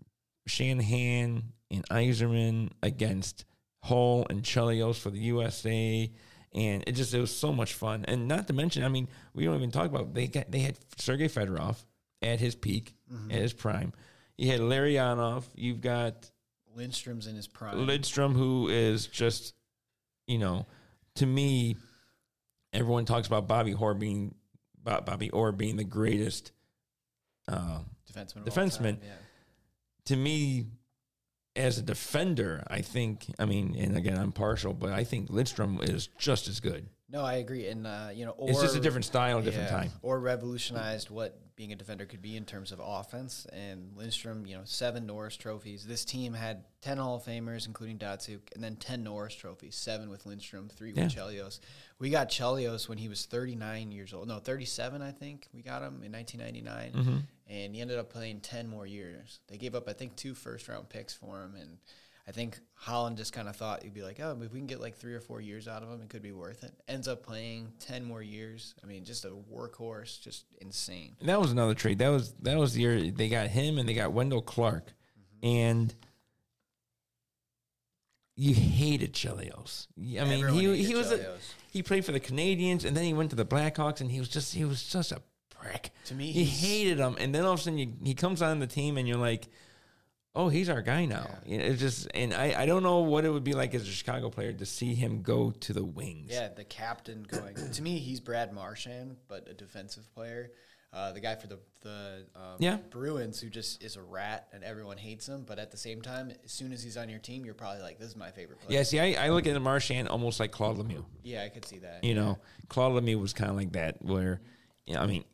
Shanahan 0.47 1.55
and 1.70 1.88
Yzerman 1.88 2.70
against 2.82 3.44
Hull 3.82 4.26
and 4.31 4.43
Chelios 4.43 4.96
for 4.96 5.11
the 5.11 5.19
USA. 5.20 6.11
And 6.52 6.82
it 6.87 6.93
just 6.93 7.14
it 7.14 7.20
was 7.20 7.34
so 7.34 7.52
much 7.52 7.75
fun. 7.75 8.05
And 8.06 8.26
not 8.26 8.49
to 8.49 8.52
mention, 8.52 8.82
I 8.82 8.88
mean, 8.88 9.08
we 9.34 9.44
don't 9.44 9.55
even 9.56 9.70
talk 9.70 9.88
about 9.88 10.14
they 10.14 10.26
got 10.26 10.50
they 10.50 10.58
had 10.61 10.76
Sergei 10.99 11.28
Fedorov 11.28 11.76
at 12.22 12.40
his 12.40 12.55
peak, 12.55 12.94
at 13.31 13.40
his 13.40 13.52
prime. 13.52 13.93
You 14.37 14.50
had 14.50 14.61
Larry 14.61 14.94
Larionov, 14.94 15.44
you've 15.55 15.81
got 15.81 16.31
Lindstrom's 16.76 17.26
in 17.26 17.37
his 17.37 17.46
prime. 17.46 17.87
Lidstrom, 17.87 18.32
who 18.34 18.69
is 18.69 19.06
just, 19.06 19.55
you 20.26 20.38
know, 20.38 20.66
to 21.16 21.26
me, 21.26 21.76
everyone 22.73 23.05
talks 23.05 23.26
about 23.28 23.46
Bobby 23.46 23.75
Orr 23.75 23.94
being 23.94 24.34
Bobby 24.82 25.31
Orr 25.31 25.52
being 25.52 25.76
the 25.76 25.84
greatest 25.84 26.52
uh, 27.49 27.81
defenseman. 28.12 28.44
defenseman. 28.44 28.81
time, 28.81 29.00
Yeah. 29.05 29.12
to 30.06 30.16
me, 30.16 30.66
as 31.56 31.79
a 31.79 31.82
defender, 31.82 32.62
I 32.69 32.81
think, 32.81 33.26
I 33.38 33.44
mean, 33.44 33.75
and 33.79 33.97
again, 33.97 34.19
I'm 34.19 34.32
partial, 34.32 34.73
but 34.73 34.93
I 34.93 35.05
think 35.05 35.29
Lidstrom 35.29 35.82
is 35.82 36.08
just 36.19 36.49
as 36.49 36.61
good. 36.61 36.88
No, 37.12 37.25
I 37.25 37.35
agree. 37.35 37.67
And 37.67 37.87
uh, 37.87 38.09
you 38.15 38.25
know, 38.25 38.33
Orr, 38.33 38.51
it's 38.51 38.61
just 38.61 38.77
a 38.77 38.81
different 38.81 39.05
style, 39.05 39.39
a 39.39 39.43
different 39.43 39.71
Yeah, 39.71 39.77
time. 39.79 39.91
Orr 40.03 40.21
revolutionized 40.21 41.11
what 41.11 41.39
being 41.57 41.73
a 41.73 41.77
defender 41.77 42.07
could 42.07 42.23
be 42.23 42.37
in 42.37 42.45
terms 42.47 42.73
of 42.73 42.81
offense. 42.83 43.47
And 43.53 43.93
Lindstrom, 43.95 44.47
you 44.47 44.57
know, 44.57 44.62
seven 44.65 45.07
Norris 45.07 45.37
trophies. 45.37 45.85
This 45.85 46.05
team 46.07 46.33
had 46.33 46.65
10 46.81 46.97
Hall 46.97 47.17
of 47.17 47.25
Famers, 47.25 47.67
including 47.67 47.99
Datsyuk, 47.99 48.41
and 48.55 48.65
then 48.65 48.77
10 48.77 49.03
Norris 49.05 49.35
trophies, 49.35 49.75
seven 49.77 50.09
with 50.09 50.25
Lindstrom, 50.25 50.71
three 50.75 50.93
Yeah. 50.93 51.05
with 51.05 51.15
Chelios. 51.15 51.61
We 51.99 52.09
got 52.09 52.31
Chelios 52.31 52.89
when 52.89 52.97
he 52.97 53.09
was 53.09 53.27
39 53.27 53.93
years 53.93 54.15
old. 54.15 54.27
No, 54.29 54.39
37, 54.39 55.03
I 55.03 55.11
think. 55.12 55.49
We 55.53 55.61
got 55.61 55.83
him 55.83 56.03
in 56.03 56.12
1999. 56.12 56.93
Mm-hmm. 56.93 57.17
And 57.49 57.75
he 57.75 57.83
ended 57.83 57.99
up 57.99 58.09
playing 58.09 58.41
10 58.41 58.67
more 58.69 58.87
years. 58.87 59.41
They 59.49 59.59
gave 59.59 59.75
up, 59.75 59.87
I 59.87 59.93
think, 59.93 60.17
two 60.17 60.35
first 60.35 60.67
round 60.69 60.89
picks 60.89 61.12
for 61.12 61.43
him. 61.43 61.57
And 61.61 61.77
I 62.31 62.32
think 62.32 62.61
Holland 62.75 63.17
just 63.17 63.32
kind 63.32 63.49
of 63.49 63.56
thought 63.56 63.82
he'd 63.82 63.93
be 63.93 64.05
like, 64.05 64.21
oh, 64.21 64.38
if 64.41 64.53
we 64.53 64.61
can 64.61 64.69
get 64.69 64.81
like 64.81 64.94
three 64.94 65.15
or 65.15 65.21
four 65.21 65.41
years 65.41 65.67
out 65.67 65.82
of 65.82 65.88
him, 65.88 66.00
it 66.00 66.09
could 66.11 66.23
be 66.23 66.31
worth 66.31 66.62
it. 66.62 66.73
Ends 66.87 67.09
up 67.09 67.25
playing 67.25 67.73
10 67.81 68.05
more 68.05 68.23
years. 68.23 68.77
I 68.85 68.87
mean, 68.87 69.05
just 69.05 69.25
a 69.25 69.31
workhorse, 69.53 70.21
just 70.21 70.44
insane. 70.61 71.17
And 71.19 71.29
that 71.29 71.41
was 71.41 71.50
another 71.50 71.75
trade. 71.75 71.99
That 71.99 72.11
was 72.11 72.32
that 72.43 72.56
was 72.56 72.75
the 72.75 72.82
year 72.82 73.11
they 73.11 73.29
got 73.29 73.49
him 73.49 73.79
and 73.79 73.88
they 73.88 73.94
got 73.94 74.12
Wendel 74.12 74.43
Clark, 74.43 74.93
mm-hmm. 75.43 75.47
and 75.49 75.94
you 78.37 78.55
hated 78.55 79.12
Chelios. 79.12 79.88
I 79.99 80.25
mean, 80.25 80.44
Everyone 80.44 80.76
he 80.76 80.85
he 80.85 80.94
was 80.94 81.11
a, 81.11 81.37
he 81.73 81.83
played 81.83 82.05
for 82.05 82.12
the 82.12 82.21
Canadiens 82.21 82.85
and 82.85 82.97
then 82.97 83.02
he 83.02 83.12
went 83.12 83.31
to 83.31 83.37
the 83.37 83.45
Blackhawks 83.45 84.00
and 84.00 84.09
he 84.09 84.21
was 84.21 84.28
just 84.28 84.54
he 84.54 84.64
was 84.64 84.85
just 84.85 85.11
a 85.11 85.21
prick. 85.49 85.90
To 86.04 86.14
me, 86.14 86.31
He 86.31 86.45
hated 86.45 86.99
him, 86.99 87.16
and 87.19 87.35
then 87.35 87.45
all 87.45 87.54
of 87.54 87.59
a 87.59 87.62
sudden 87.64 87.78
you, 87.81 87.93
he 88.04 88.14
comes 88.14 88.40
on 88.40 88.61
the 88.61 88.69
team 88.69 88.99
and 88.99 89.09
you're 89.09 89.19
like, 89.19 89.49
oh, 90.34 90.49
he's 90.49 90.68
our 90.68 90.82
guy 90.82 91.04
now. 91.04 91.26
You 91.44 91.58
know, 91.58 91.64
it's 91.64 91.80
just 91.80 92.08
and 92.14 92.32
I 92.34 92.62
I 92.62 92.66
don't 92.66 92.82
know 92.82 93.00
what 93.00 93.25
it 93.25 93.30
would 93.30 93.44
be 93.44 93.52
like 93.54 93.75
as 93.75 93.82
a 93.82 93.90
Chicago 93.90 94.30
player 94.30 94.52
to 94.52 94.66
see 94.66 94.94
him 94.94 95.22
go 95.22 95.50
to 95.50 95.72
the 95.72 95.84
wings. 95.84 96.30
Yeah, 96.32 96.49
the 96.49 96.64
captain 96.64 97.25
going. 97.25 97.54
to 97.72 97.82
me, 97.82 97.99
he's 97.99 98.20
Brad 98.20 98.52
Marchand, 98.52 99.16
but 99.28 99.49
a 99.49 99.54
defensive 99.54 100.12
player. 100.14 100.52
Uh, 100.92 101.12
the 101.12 101.20
guy 101.20 101.37
for 101.37 101.46
the 101.46 101.58
the 101.82 102.26
um, 102.34 102.56
Yeah. 102.58 102.78
Bruins, 102.90 103.40
who 103.40 103.49
just 103.49 103.80
is 103.82 103.94
a 103.94 104.02
rat 104.02 104.49
and 104.52 104.64
everyone 104.64 104.96
hates 104.99 105.28
him. 105.28 105.44
But 105.46 105.60
at 105.60 105.70
the 105.70 105.76
same 105.76 106.02
time, 106.02 106.32
as 106.44 106.50
soon 106.50 106.72
as 106.72 106.82
he's 106.82 106.96
on 106.96 107.08
your 107.08 107.20
team, 107.20 107.44
you're 107.44 107.54
probably 107.54 107.80
like, 107.80 108.00
"This 108.00 108.08
is 108.08 108.16
my 108.16 108.32
favorite 108.32 108.60
player." 108.60 108.78
Yeah, 108.78 108.82
see, 108.82 108.99
I, 108.99 109.26
I 109.26 109.30
look 109.30 109.46
at 109.46 109.60
Marchand 109.62 110.08
almost 110.08 110.40
like 110.40 110.50
Claude 110.50 110.78
Lemieux. 110.78 111.04
Yeah, 111.22 111.44
I 111.44 111.49
could 111.49 111.64
see 111.64 111.78
that. 111.78 112.02
You 112.02 112.14
know, 112.14 112.38
Claude 112.68 113.00
Lemieux 113.00 113.20
was 113.20 113.32
kind 113.32 113.50
of 113.50 113.56
like 113.56 113.72
that, 113.72 114.02
where, 114.02 114.40
you 114.84 114.94
know, 114.94 115.00
I 115.00 115.06
mean, 115.06 115.25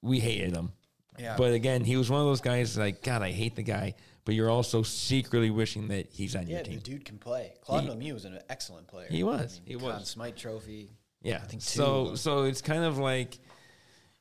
we 0.00 0.18
hated 0.18 0.56
him. 0.56 0.72
Yeah. 1.18 1.36
But 1.36 1.52
again, 1.52 1.84
he 1.84 1.96
was 1.96 2.10
one 2.10 2.20
of 2.20 2.26
those 2.26 2.40
guys 2.40 2.78
like, 2.78 3.02
God, 3.02 3.20
I 3.22 3.32
hate 3.32 3.54
the 3.54 3.62
guy, 3.62 3.96
but 4.26 4.34
you're 4.34 4.50
also 4.50 4.82
secretly 4.82 5.50
wishing 5.50 5.88
that 5.88 6.08
he's 6.12 6.34
on 6.36 6.48
yeah, 6.48 6.56
your 6.56 6.64
the 6.64 6.76
dude 6.76 7.04
can 7.04 7.16
play. 7.16 7.54
Claude 7.62 7.84
He- 7.84 7.88
Lemieux 7.88 8.12
was 8.12 8.26
an 8.26 8.38
excellent 8.50 8.88
player. 8.88 9.06
He 9.08 9.22
was. 9.22 9.60
I 9.64 9.68
mean, 9.68 9.78
He 9.78 9.84
Conn 9.84 10.00
was. 10.00 10.08
Smythe 10.08 10.34
Trophy. 10.36 10.90
Yeah. 11.22 11.36
I 11.36 11.46
think 11.46 11.62
so 11.62 12.16
so 12.16 12.42
it's 12.42 12.60
kind 12.60 12.84
of 12.84 12.98
like, 12.98 13.38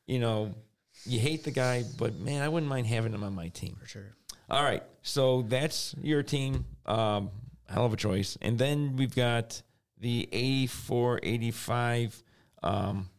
you 0.06 0.20
know, 0.20 0.54
you 1.06 1.20
hate 1.20 1.44
the 1.44 1.52
guy, 1.52 1.84
but 1.98 2.18
man, 2.20 2.44
I 2.44 2.48
wouldn't 2.48 2.70
mind 2.70 2.88
having 2.88 3.14
him 3.14 3.24
on 3.24 3.34
my 3.34 3.50
team. 3.50 3.76
For 3.80 3.88
sure. 3.88 4.16
All 4.50 4.64
right. 4.64 4.84
So 5.02 5.42
that's 5.42 5.96
your 6.02 6.22
team. 6.24 6.66
Um, 6.86 7.32
hell 7.68 7.86
of 7.86 7.94
a 7.94 7.98
choice. 7.98 8.38
And 8.42 8.60
then 8.60 8.96
we've 8.96 9.16
got 9.16 9.62
the 10.00 10.30
84 10.32 11.20
85 11.24 12.24
um, 12.62 13.10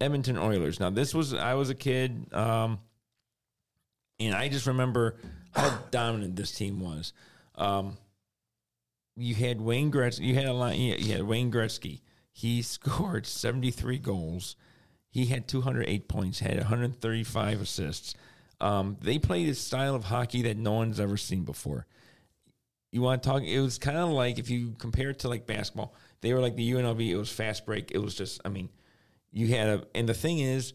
Edmonton 0.00 0.36
Oilers. 0.38 0.80
Now, 0.80 0.90
this 0.90 1.14
was, 1.14 1.34
I 1.34 1.54
was 1.54 1.70
a 1.70 1.74
kid, 1.76 2.32
um, 2.32 2.80
and 4.18 4.34
I 4.34 4.48
just 4.48 4.66
remember 4.66 5.16
how 5.52 5.78
dominant 5.90 6.36
this 6.36 6.52
team 6.52 6.80
was. 6.80 7.12
Um, 7.54 7.96
you 9.16 9.34
had 9.34 9.60
Wayne 9.60 9.92
Gretzky, 9.92 10.20
you 10.20 10.34
had 10.34 10.46
a 10.46 10.76
you 10.76 10.94
you 10.94 11.12
had 11.12 11.22
Wayne 11.22 11.52
Gretzky. 11.52 12.00
He 12.32 12.62
scored 12.62 13.26
73 13.26 13.98
goals. 13.98 14.56
He 15.10 15.26
had 15.26 15.46
208 15.46 16.08
points, 16.08 16.38
had 16.38 16.56
135 16.56 17.60
assists. 17.60 18.14
Um, 18.62 18.96
they 19.02 19.18
played 19.18 19.48
a 19.48 19.54
style 19.54 19.94
of 19.94 20.04
hockey 20.04 20.42
that 20.42 20.56
no 20.56 20.72
one's 20.72 21.00
ever 21.00 21.16
seen 21.16 21.44
before. 21.44 21.86
You 22.92 23.02
want 23.02 23.22
to 23.22 23.28
talk? 23.28 23.42
It 23.42 23.60
was 23.60 23.78
kind 23.78 23.98
of 23.98 24.10
like 24.10 24.38
if 24.38 24.48
you 24.48 24.74
compare 24.78 25.10
it 25.10 25.18
to 25.20 25.28
like 25.28 25.46
basketball, 25.46 25.94
they 26.20 26.32
were 26.32 26.40
like 26.40 26.56
the 26.56 26.70
UNLV. 26.70 27.06
It 27.06 27.16
was 27.16 27.30
fast 27.30 27.66
break. 27.66 27.90
It 27.90 27.98
was 27.98 28.14
just, 28.14 28.40
I 28.44 28.48
mean, 28.48 28.70
you 29.32 29.48
had 29.48 29.68
a, 29.68 29.84
and 29.94 30.08
the 30.08 30.14
thing 30.14 30.38
is, 30.38 30.72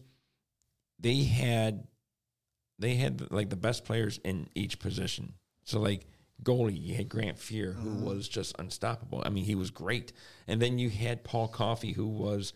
they 1.00 1.24
had, 1.24 1.86
they 2.78 2.94
had 2.94 3.30
like 3.30 3.50
the 3.50 3.56
best 3.56 3.84
players 3.84 4.20
in 4.24 4.48
each 4.54 4.78
position. 4.78 5.34
So 5.64 5.80
like 5.80 6.06
goalie. 6.42 6.80
You 6.80 6.94
had 6.94 7.08
Grant 7.08 7.36
Fuhr, 7.36 7.74
who 7.74 8.04
was 8.04 8.28
just 8.28 8.54
unstoppable. 8.58 9.22
I 9.24 9.30
mean, 9.30 9.44
he 9.44 9.54
was 9.54 9.70
great. 9.70 10.12
And 10.46 10.60
then 10.60 10.78
you 10.78 10.90
had 10.90 11.24
Paul 11.24 11.48
Coffey, 11.48 11.92
who 11.92 12.06
was, 12.06 12.52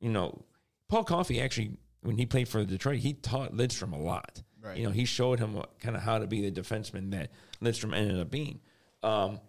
you 0.00 0.10
know, 0.10 0.44
Paul 0.88 1.04
Coffey 1.04 1.40
actually, 1.40 1.76
when 2.02 2.16
he 2.16 2.26
played 2.26 2.48
for 2.48 2.64
Detroit, 2.64 2.98
he 2.98 3.14
taught 3.14 3.52
Lidstrom 3.52 3.92
a 3.92 3.98
lot. 3.98 4.42
Right. 4.62 4.78
You 4.78 4.86
know, 4.86 4.92
he 4.92 5.04
showed 5.04 5.38
him 5.38 5.60
kind 5.80 5.96
of 5.96 6.02
how 6.02 6.18
to 6.18 6.26
be 6.26 6.48
the 6.48 6.60
defenseman 6.60 7.10
that 7.12 7.30
Lidstrom 7.62 7.94
ended 7.94 8.20
up 8.20 8.30
being. 8.30 8.60
Um, 9.02 9.40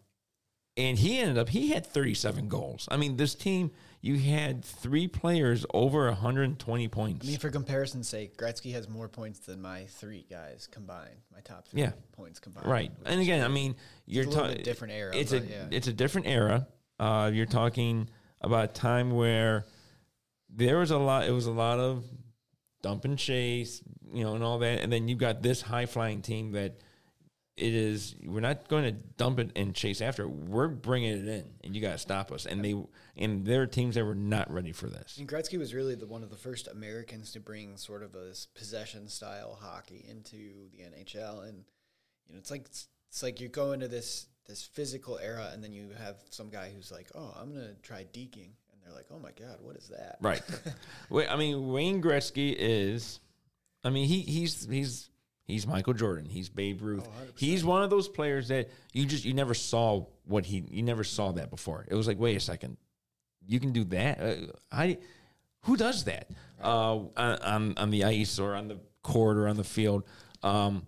and 0.76 0.98
he 0.98 1.20
ended 1.20 1.38
up, 1.38 1.50
he 1.50 1.70
had 1.70 1.86
37 1.86 2.48
goals. 2.50 2.88
I 2.92 2.98
mean, 2.98 3.18
this 3.18 3.34
team, 3.34 3.72
you 4.02 4.18
had 4.18 4.64
three 4.64 5.08
players 5.08 5.66
over 5.74 6.06
120 6.08 6.88
points. 6.88 7.26
I 7.26 7.30
mean, 7.30 7.40
for 7.40 7.50
comparison's 7.50 8.08
sake, 8.08 8.38
Gretzky 8.38 8.72
has 8.74 8.88
more 8.88 9.08
points 9.08 9.40
than 9.40 9.62
my 9.62 9.86
three 9.86 10.26
guys 10.30 10.68
combined. 10.72 11.18
My 11.34 11.40
top 11.42 11.68
three 11.68 11.82
Yeah. 11.82 11.92
points 12.12 12.40
combined. 12.40 12.68
Right. 12.68 12.92
And 13.06 13.20
again, 13.22 13.44
I 13.44 13.48
mean, 13.48 13.76
you're 14.06 14.26
talking 14.26 14.62
different 14.64 14.94
era, 14.94 15.16
It's 15.16 15.32
a 15.32 15.40
yeah. 15.40 15.68
it's 15.72 15.88
a 15.88 15.94
different 15.94 16.28
era. 16.28 16.68
Uh, 17.00 17.32
you're 17.34 17.46
talking 17.46 18.10
about 18.42 18.66
a 18.66 18.74
time 18.74 19.12
where 19.12 19.66
there 20.50 20.78
was 20.78 20.92
a 20.92 20.98
lot. 20.98 21.28
It 21.28 21.32
was 21.32 21.46
a 21.48 21.52
lot 21.52 21.80
of 21.80 22.04
dump 22.82 23.06
and 23.06 23.18
chase, 23.18 23.82
you 24.14 24.24
know, 24.24 24.36
and 24.36 24.44
all 24.44 24.60
that. 24.60 24.80
And 24.80 24.92
then 24.92 25.08
you've 25.08 25.18
got 25.20 25.42
this 25.42 25.62
high 25.62 25.86
flying 25.88 26.22
team 26.22 26.52
that 26.54 26.80
it 27.58 27.74
is. 27.74 28.16
We're 28.24 28.40
not 28.40 28.68
going 28.68 28.84
to 28.84 28.92
dump 28.92 29.40
it 29.40 29.52
and 29.56 29.74
chase 29.74 30.00
after. 30.00 30.24
it. 30.24 30.30
We're 30.30 30.68
bringing 30.68 31.18
it 31.18 31.28
in, 31.28 31.46
and 31.64 31.76
you 31.76 31.82
got 31.82 31.94
to 31.94 31.98
stop 31.98 32.32
us. 32.32 32.46
And 32.46 32.64
they 32.64 32.76
and 33.18 33.46
there 33.46 33.64
are 33.64 33.68
teams 33.68 33.96
that 33.96 34.06
were 34.06 34.16
not 34.16 34.52
ready 34.54 34.72
for 34.72 34.88
this. 34.88 35.18
And 35.18 35.28
Gretzky 35.28 35.58
was 35.58 35.74
really 35.74 35.96
the 35.96 36.06
one 36.06 36.22
of 36.22 36.30
the 36.30 36.38
first 36.38 36.68
Americans 36.68 37.32
to 37.32 37.40
bring 37.40 37.76
sort 37.76 38.04
of 38.04 38.14
a 38.14 38.34
possession 38.56 39.08
style 39.08 39.58
hockey 39.60 40.06
into 40.08 40.70
the 40.72 40.84
NHL, 40.84 41.48
and 41.50 41.64
you 42.28 42.34
know, 42.34 42.40
it's 42.40 42.52
like 42.52 42.66
it's, 42.66 42.88
it's 43.10 43.24
like 43.24 43.42
you 43.42 43.48
go 43.48 43.72
into 43.72 43.88
this 43.88 44.28
this 44.48 44.64
physical 44.64 45.18
era, 45.18 45.50
and 45.52 45.64
then 45.64 45.74
you 45.74 45.90
have 45.98 46.18
some 46.30 46.50
guy 46.50 46.72
who's 46.74 46.92
like, 46.92 47.10
"Oh, 47.16 47.36
I'm 47.42 47.54
gonna 47.54 47.74
try 47.82 48.06
deking," 48.14 48.52
and 48.72 48.82
they're 48.86 48.94
like, 48.94 49.08
"Oh 49.12 49.20
my 49.20 49.32
god, 49.32 49.58
what 49.62 49.76
is 49.76 49.88
that?" 49.88 50.18
Right. 50.22 50.44
Wait, 51.10 51.28
I 51.28 51.36
mean, 51.36 51.70
Wayne 51.70 52.04
Gretzky 52.04 52.56
is. 52.56 53.20
I 53.84 53.90
mean, 53.90 54.08
he 54.08 54.22
he's 54.22 54.68
he's 54.70 55.10
he's 55.48 55.66
Michael 55.66 55.94
Jordan. 55.94 56.30
He's 56.30 56.50
Babe 56.50 56.82
Ruth. 56.82 57.08
Oh, 57.08 57.28
he's 57.36 57.66
one 57.66 57.82
of 57.84 57.90
those 57.90 58.08
players 58.08 58.50
that 58.50 58.70
you 58.94 59.06
just 59.06 59.26
you 59.26 59.34
never 59.34 59.54
saw 59.54 60.06
what 60.26 60.46
he 60.46 60.64
you 60.70 60.84
never 60.84 61.04
saw 61.04 61.32
that 61.32 61.50
before. 61.50 61.86
It 61.88 61.96
was 61.96 62.08
like, 62.08 62.20
wait 62.20 62.36
a 62.36 62.40
second, 62.40 62.78
you 63.46 63.60
can 63.60 63.72
do 63.72 63.84
that. 63.86 64.20
Uh, 64.20 64.36
I 64.72 64.98
who 65.62 65.76
does 65.76 66.04
that 66.04 66.30
uh, 66.64 66.98
on, 67.18 67.78
on 67.78 67.90
the 67.90 68.04
ice 68.04 68.40
or 68.40 68.56
on 68.56 68.68
the 68.68 68.80
court 69.04 69.38
or 69.38 69.48
on 69.48 69.58
the 69.58 69.64
field? 69.64 70.04
Um, 70.44 70.86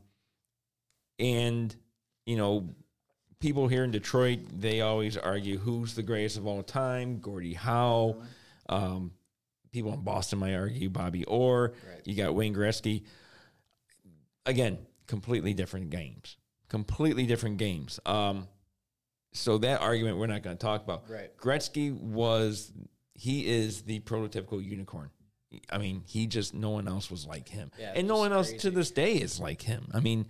and 1.18 1.75
you 2.25 2.38
know, 2.38 2.70
people 3.39 3.68
here 3.68 3.84
in 3.84 3.92
Detroit, 3.92 4.39
they 4.54 4.82
always 4.82 5.18
argue 5.18 5.58
who's 5.58 5.96
the 5.96 6.04
greatest 6.04 6.38
of 6.38 6.46
all 6.46 6.62
time. 6.63 7.20
Gordie 7.20 7.54
Howe. 7.54 8.18
Um, 8.68 9.12
people 9.72 9.94
in 9.94 10.01
Boston 10.01 10.39
might 10.39 10.56
argue 10.56 10.89
Bobby 10.89 11.25
Orr. 11.25 11.74
Right. 11.88 12.01
You 12.06 12.16
got 12.16 12.36
Wayne 12.36 12.54
Gretzky. 12.54 13.04
Again, 14.50 14.79
completely 15.08 15.53
different 15.53 15.89
games. 15.91 16.38
Completely 16.70 17.25
different 17.25 17.58
games. 17.58 18.00
Um, 18.06 18.48
so 19.32 19.58
that 19.60 19.82
argument 19.82 20.18
we're 20.18 20.27
not 20.27 20.41
going 20.44 20.58
to 20.58 20.62
talk 20.62 20.84
about. 20.84 21.10
Right. 21.10 21.36
Gretzky 21.38 21.91
was 21.94 22.72
he 23.13 23.48
is 23.48 23.84
the 23.84 24.00
prototypical 24.01 24.63
unicorn. 24.63 25.12
I 25.72 25.77
mean, 25.77 26.03
he 26.08 26.25
just 26.27 26.53
no 26.53 26.70
one 26.72 26.88
else 26.88 27.10
was 27.12 27.25
like 27.25 27.48
him, 27.50 27.72
Yeah, 27.79 27.94
and 27.96 28.08
no 28.08 28.18
one 28.18 28.32
else 28.34 28.51
to 28.53 28.70
this 28.72 28.91
day 28.91 29.13
is 29.15 29.39
like 29.39 29.62
him. 29.62 29.88
I 29.94 30.00
mean, 30.00 30.27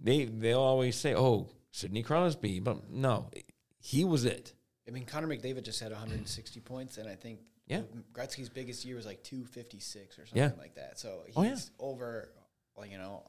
they 0.00 0.24
they'll 0.24 0.60
always 0.60 0.96
say, 0.96 1.14
"Oh, 1.14 1.48
Sidney 1.72 2.02
Crosby," 2.02 2.58
but 2.60 2.90
no, 2.90 3.30
he 3.78 4.04
was 4.04 4.24
it. 4.24 4.54
I 4.88 4.90
mean, 4.90 5.04
Connor 5.04 5.28
McDavid 5.28 5.62
just 5.64 5.78
had 5.80 5.92
160 5.92 6.60
points, 6.60 6.96
and 6.98 7.06
I 7.08 7.14
think 7.16 7.40
Yeah. 7.66 7.82
Gretzky's 8.14 8.48
biggest 8.48 8.84
year 8.86 8.96
was 8.96 9.04
like 9.06 9.22
256 9.22 10.18
or 10.18 10.26
something 10.26 10.42
Yeah. 10.42 10.52
like 10.58 10.74
that. 10.76 10.98
So 10.98 11.22
he's 11.26 11.36
Oh, 11.36 11.42
yeah. 11.42 11.56
over, 11.78 12.32
well, 12.74 12.86
you 12.86 12.96
know, 12.98 13.24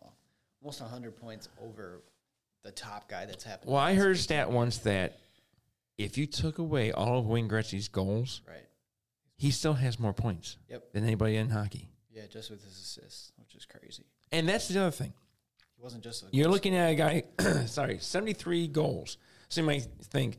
almost 0.63 0.81
100 0.81 1.15
points 1.17 1.49
over 1.61 2.01
the 2.63 2.71
top 2.71 3.09
guy 3.09 3.25
that's 3.25 3.43
happened. 3.43 3.69
Well, 3.71 3.81
I 3.81 3.95
heard 3.95 4.15
a 4.15 4.19
stat 4.19 4.49
once 4.49 4.77
that 4.79 5.19
if 5.97 6.17
you 6.17 6.25
took 6.25 6.57
away 6.57 6.91
all 6.93 7.19
of 7.19 7.25
Wayne 7.27 7.49
Gretzky's 7.49 7.87
goals. 7.89 8.41
Right. 8.47 8.57
he 9.35 9.51
still 9.51 9.73
has 9.73 9.99
more 9.99 10.13
points 10.13 10.57
Yep. 10.69 10.93
than 10.93 11.03
anybody 11.03 11.35
in 11.35 11.49
hockey. 11.49 11.89
Yeah, 12.09 12.27
just 12.27 12.49
with 12.49 12.63
his 12.63 12.73
assists, 12.79 13.31
which 13.37 13.55
is 13.55 13.65
crazy. 13.65 14.05
And 14.31 14.47
that's 14.47 14.67
the 14.69 14.79
other 14.79 14.91
thing. 14.91 15.13
He 15.75 15.81
wasn't 15.81 16.03
just 16.03 16.23
a 16.23 16.27
You're 16.31 16.47
looking 16.49 16.75
at 16.75 16.91
a 16.91 16.95
guy, 16.95 17.23
sorry, 17.65 17.97
73 17.99 18.67
goals. 18.67 19.17
So 19.49 19.61
you 19.61 19.67
might 19.67 19.85
think 20.03 20.37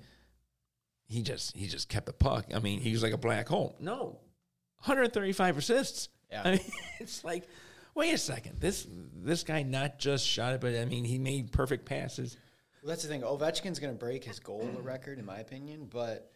he 1.07 1.23
just 1.23 1.55
he 1.55 1.67
just 1.67 1.89
kept 1.91 2.07
the 2.07 2.13
puck. 2.15 2.47
I 2.55 2.61
mean, 2.61 2.81
he 2.81 2.93
was 2.93 3.03
like 3.03 3.13
a 3.13 3.19
black 3.19 3.49
hole. 3.49 3.77
No. 3.79 4.21
135 4.85 5.59
assists. 5.59 6.09
Yeah. 6.31 6.43
I 6.45 6.51
mean, 6.53 6.61
it's 7.01 7.25
like, 7.25 7.47
wait 7.95 8.13
a 8.15 8.19
second. 8.19 8.61
This 8.61 8.87
this 9.17 9.43
guy 9.43 9.63
not 9.63 9.99
just 9.99 10.27
shot 10.27 10.55
it, 10.55 10.61
but 10.61 10.75
I 10.75 10.85
mean, 10.85 11.05
he 11.05 11.19
made 11.19 11.53
perfect 11.53 11.85
passes. 11.87 12.37
Well, 12.83 12.91
that's 12.91 13.03
the 13.03 13.09
thing. 13.09 13.23
Ovechkin's 13.23 13.79
going 13.79 13.95
to 13.95 13.99
break 13.99 14.25
his 14.25 14.39
goal 14.39 14.69
record, 14.83 15.19
in 15.19 15.25
my 15.25 15.39
opinion, 15.39 15.89
but 15.91 16.31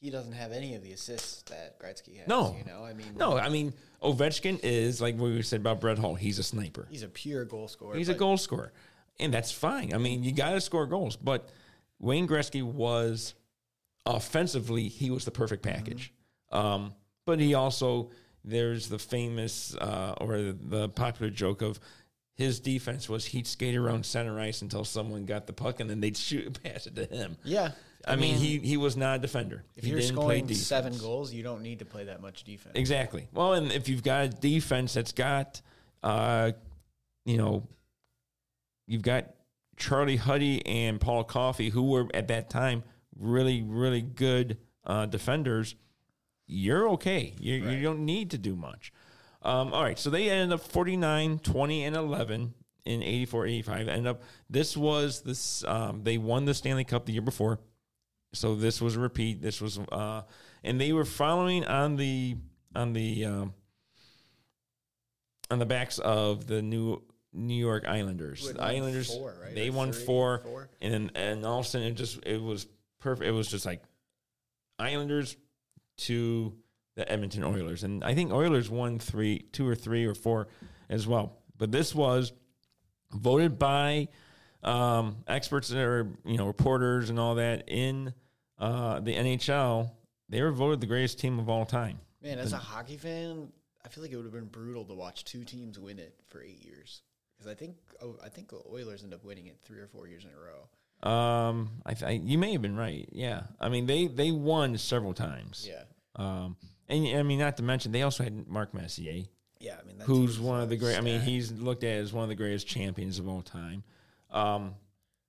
he 0.00 0.10
doesn't 0.10 0.32
have 0.32 0.52
any 0.52 0.74
of 0.76 0.82
the 0.82 0.92
assists 0.92 1.42
that 1.50 1.78
Gretzky 1.80 2.18
has. 2.18 2.28
No. 2.28 2.56
you 2.56 2.64
know, 2.64 2.84
I 2.84 2.92
mean, 2.94 3.14
No, 3.16 3.36
I 3.36 3.48
mean, 3.48 3.74
Ovechkin 4.02 4.60
is 4.62 5.00
like 5.00 5.16
what 5.16 5.30
we 5.30 5.42
said 5.42 5.60
about 5.60 5.80
Brett 5.80 5.98
Hull. 5.98 6.14
He's 6.14 6.38
a 6.38 6.42
sniper. 6.42 6.86
he's 6.90 7.02
a 7.02 7.08
pure 7.08 7.44
goal 7.44 7.66
scorer. 7.68 7.96
He's 7.96 8.08
a 8.08 8.14
goal 8.14 8.36
scorer, 8.36 8.72
and 9.18 9.34
that's 9.34 9.50
fine. 9.52 9.92
I 9.92 9.98
mean, 9.98 10.22
you 10.22 10.32
got 10.32 10.52
to 10.52 10.60
score 10.60 10.86
goals, 10.86 11.16
but 11.16 11.48
Wayne 11.98 12.28
Gretzky 12.28 12.62
was 12.62 13.34
offensively 14.06 14.88
he 14.88 15.10
was 15.10 15.24
the 15.24 15.30
perfect 15.30 15.62
package. 15.62 16.12
Um, 16.52 16.94
but 17.26 17.38
he 17.38 17.54
also 17.54 18.10
there's 18.44 18.88
the 18.88 18.98
famous 18.98 19.74
uh, 19.76 20.14
or 20.20 20.38
the, 20.38 20.88
popular 20.88 21.30
joke 21.30 21.62
of 21.62 21.78
his 22.34 22.58
defense 22.58 23.08
was 23.08 23.26
he'd 23.26 23.46
skate 23.46 23.76
around 23.76 24.06
center 24.06 24.40
ice 24.40 24.62
until 24.62 24.84
someone 24.84 25.26
got 25.26 25.46
the 25.46 25.52
puck 25.52 25.80
and 25.80 25.90
then 25.90 26.00
they'd 26.00 26.16
shoot 26.16 26.62
pass 26.62 26.86
it 26.86 26.94
to 26.96 27.04
him. 27.04 27.36
Yeah, 27.44 27.72
I, 28.06 28.16
mean, 28.16 28.36
he 28.36 28.58
he 28.58 28.76
was 28.76 28.96
not 28.96 29.16
a 29.16 29.18
defender. 29.18 29.64
if 29.76 29.84
he 29.84 29.90
you're 29.90 30.00
scoring 30.00 30.48
seven 30.54 30.96
goals, 30.96 31.32
you 31.32 31.42
don't 31.42 31.62
need 31.62 31.80
to 31.80 31.84
play 31.84 32.04
that 32.04 32.22
much 32.22 32.44
defense. 32.44 32.74
Exactly. 32.76 33.28
Well, 33.32 33.54
and 33.54 33.70
if 33.72 33.88
you've 33.88 34.02
got 34.02 34.24
a 34.24 34.28
defense 34.28 34.94
that's 34.94 35.12
got, 35.12 35.60
uh, 36.02 36.52
you 37.26 37.36
know, 37.36 37.68
you've 38.86 39.02
got 39.02 39.34
Charlie 39.76 40.16
Huddy 40.16 40.64
and 40.66 41.00
Paul 41.00 41.24
Coffey, 41.24 41.68
who 41.68 41.90
were 41.90 42.06
at 42.14 42.28
that 42.28 42.48
time 42.48 42.84
really, 43.18 43.62
really 43.62 44.02
good 44.02 44.58
uh, 44.84 45.06
defenders, 45.06 45.74
you're 46.50 46.88
okay. 46.90 47.34
You, 47.38 47.54
you 47.54 47.82
don't 47.82 48.04
need 48.04 48.30
to 48.32 48.38
do 48.38 48.56
much. 48.56 48.92
Um, 49.42 49.72
all 49.72 49.82
right. 49.82 49.98
So 49.98 50.10
they 50.10 50.28
ended 50.28 50.52
up 50.52 50.60
49, 50.60 51.38
20, 51.38 51.84
and 51.84 51.96
11 51.96 52.54
in 52.84 53.02
84, 53.02 53.46
85. 53.46 53.88
Ended 53.88 54.06
up, 54.08 54.22
this 54.50 54.76
was 54.76 55.22
this, 55.22 55.64
um, 55.64 56.02
they 56.02 56.18
won 56.18 56.44
the 56.44 56.54
Stanley 56.54 56.84
Cup 56.84 57.06
the 57.06 57.12
year 57.12 57.22
before. 57.22 57.60
So 58.32 58.54
this 58.54 58.80
was 58.80 58.96
a 58.96 59.00
repeat. 59.00 59.40
This 59.42 59.60
was, 59.60 59.78
uh, 59.90 60.22
and 60.64 60.80
they 60.80 60.92
were 60.92 61.04
following 61.04 61.64
on 61.64 61.96
the 61.96 62.36
on 62.76 62.92
the 62.92 63.24
um, 63.24 63.54
on 65.50 65.58
the 65.58 65.66
backs 65.66 65.98
of 65.98 66.46
the 66.46 66.62
new 66.62 67.02
New 67.32 67.54
York 67.54 67.84
Islanders. 67.88 68.52
The 68.52 68.62
Islanders, 68.62 69.12
four, 69.12 69.34
right? 69.42 69.54
they 69.54 69.68
Or 69.68 69.72
won 69.72 69.92
three, 69.92 70.04
four, 70.04 70.38
four? 70.44 70.68
and 70.80 70.92
then 70.92 71.10
and 71.16 71.44
all 71.44 71.58
of 71.60 71.66
a 71.66 71.68
sudden 71.68 71.88
it 71.88 71.94
just 71.94 72.24
it 72.24 72.40
was 72.40 72.68
perfect. 73.00 73.26
It 73.26 73.32
was 73.32 73.48
just 73.48 73.66
like 73.66 73.82
Islanders 74.78 75.36
to 76.00 76.54
the 76.96 77.10
Edmonton 77.10 77.44
Oilers, 77.44 77.84
and 77.84 78.04
I 78.04 78.14
think 78.14 78.32
Oilers 78.32 78.68
won 78.68 78.98
three, 78.98 79.46
two 79.52 79.66
or 79.66 79.74
three 79.74 80.04
or 80.04 80.14
four 80.14 80.48
as 80.88 81.06
well. 81.06 81.38
But 81.56 81.72
this 81.72 81.94
was 81.94 82.32
voted 83.12 83.58
by 83.58 84.08
um, 84.62 85.16
experts 85.26 85.72
or 85.72 86.08
you 86.24 86.36
know 86.36 86.46
reporters 86.46 87.10
and 87.10 87.18
all 87.18 87.36
that 87.36 87.64
in 87.68 88.12
uh, 88.58 89.00
the 89.00 89.14
NHL. 89.14 89.90
They 90.28 90.42
were 90.42 90.52
voted 90.52 90.80
the 90.80 90.86
greatest 90.86 91.18
team 91.18 91.38
of 91.38 91.48
all 91.48 91.64
time. 91.64 91.98
Man, 92.22 92.38
as 92.38 92.52
a 92.52 92.58
hockey 92.58 92.96
fan, 92.96 93.48
I 93.84 93.88
feel 93.88 94.02
like 94.02 94.12
it 94.12 94.16
would 94.16 94.26
have 94.26 94.34
been 94.34 94.46
brutal 94.46 94.84
to 94.84 94.94
watch 94.94 95.24
two 95.24 95.44
teams 95.44 95.78
win 95.78 95.98
it 95.98 96.14
for 96.28 96.42
eight 96.42 96.64
years. 96.64 97.02
Because 97.36 97.50
I 97.50 97.54
think 97.54 97.76
oh, 98.02 98.16
I 98.22 98.28
think 98.28 98.48
the 98.48 98.60
Oilers 98.70 99.02
end 99.02 99.14
up 99.14 99.24
winning 99.24 99.46
it 99.46 99.58
three 99.62 99.78
or 99.78 99.86
four 99.86 100.06
years 100.06 100.24
in 100.24 100.30
a 100.30 100.40
row. 100.40 100.68
Um, 101.02 101.70
I, 101.86 101.94
th- 101.94 102.22
you 102.24 102.36
may 102.36 102.52
have 102.52 102.62
been 102.62 102.76
right. 102.76 103.08
Yeah, 103.12 103.42
I 103.58 103.68
mean 103.68 103.86
they 103.86 104.06
they 104.06 104.30
won 104.30 104.76
several 104.78 105.14
times. 105.14 105.66
Yeah, 105.68 105.82
Um, 106.16 106.56
and 106.88 107.06
I 107.16 107.22
mean 107.22 107.38
not 107.38 107.56
to 107.56 107.62
mention 107.62 107.92
they 107.92 108.02
also 108.02 108.22
had 108.22 108.46
Mark 108.48 108.74
Messier, 108.74 109.24
yeah. 109.58 109.76
I 109.82 109.86
mean, 109.86 109.96
who's 110.00 110.38
one 110.38 110.60
of 110.60 110.68
the 110.68 110.76
great. 110.76 110.96
I 110.98 111.00
mean 111.00 111.20
he's 111.20 111.52
looked 111.52 111.84
at 111.84 111.96
as 111.96 112.12
one 112.12 112.22
of 112.24 112.28
the 112.28 112.34
greatest 112.34 112.66
champions 112.66 113.18
of 113.18 113.28
all 113.28 113.42
time. 113.42 113.82
Um, 114.30 114.74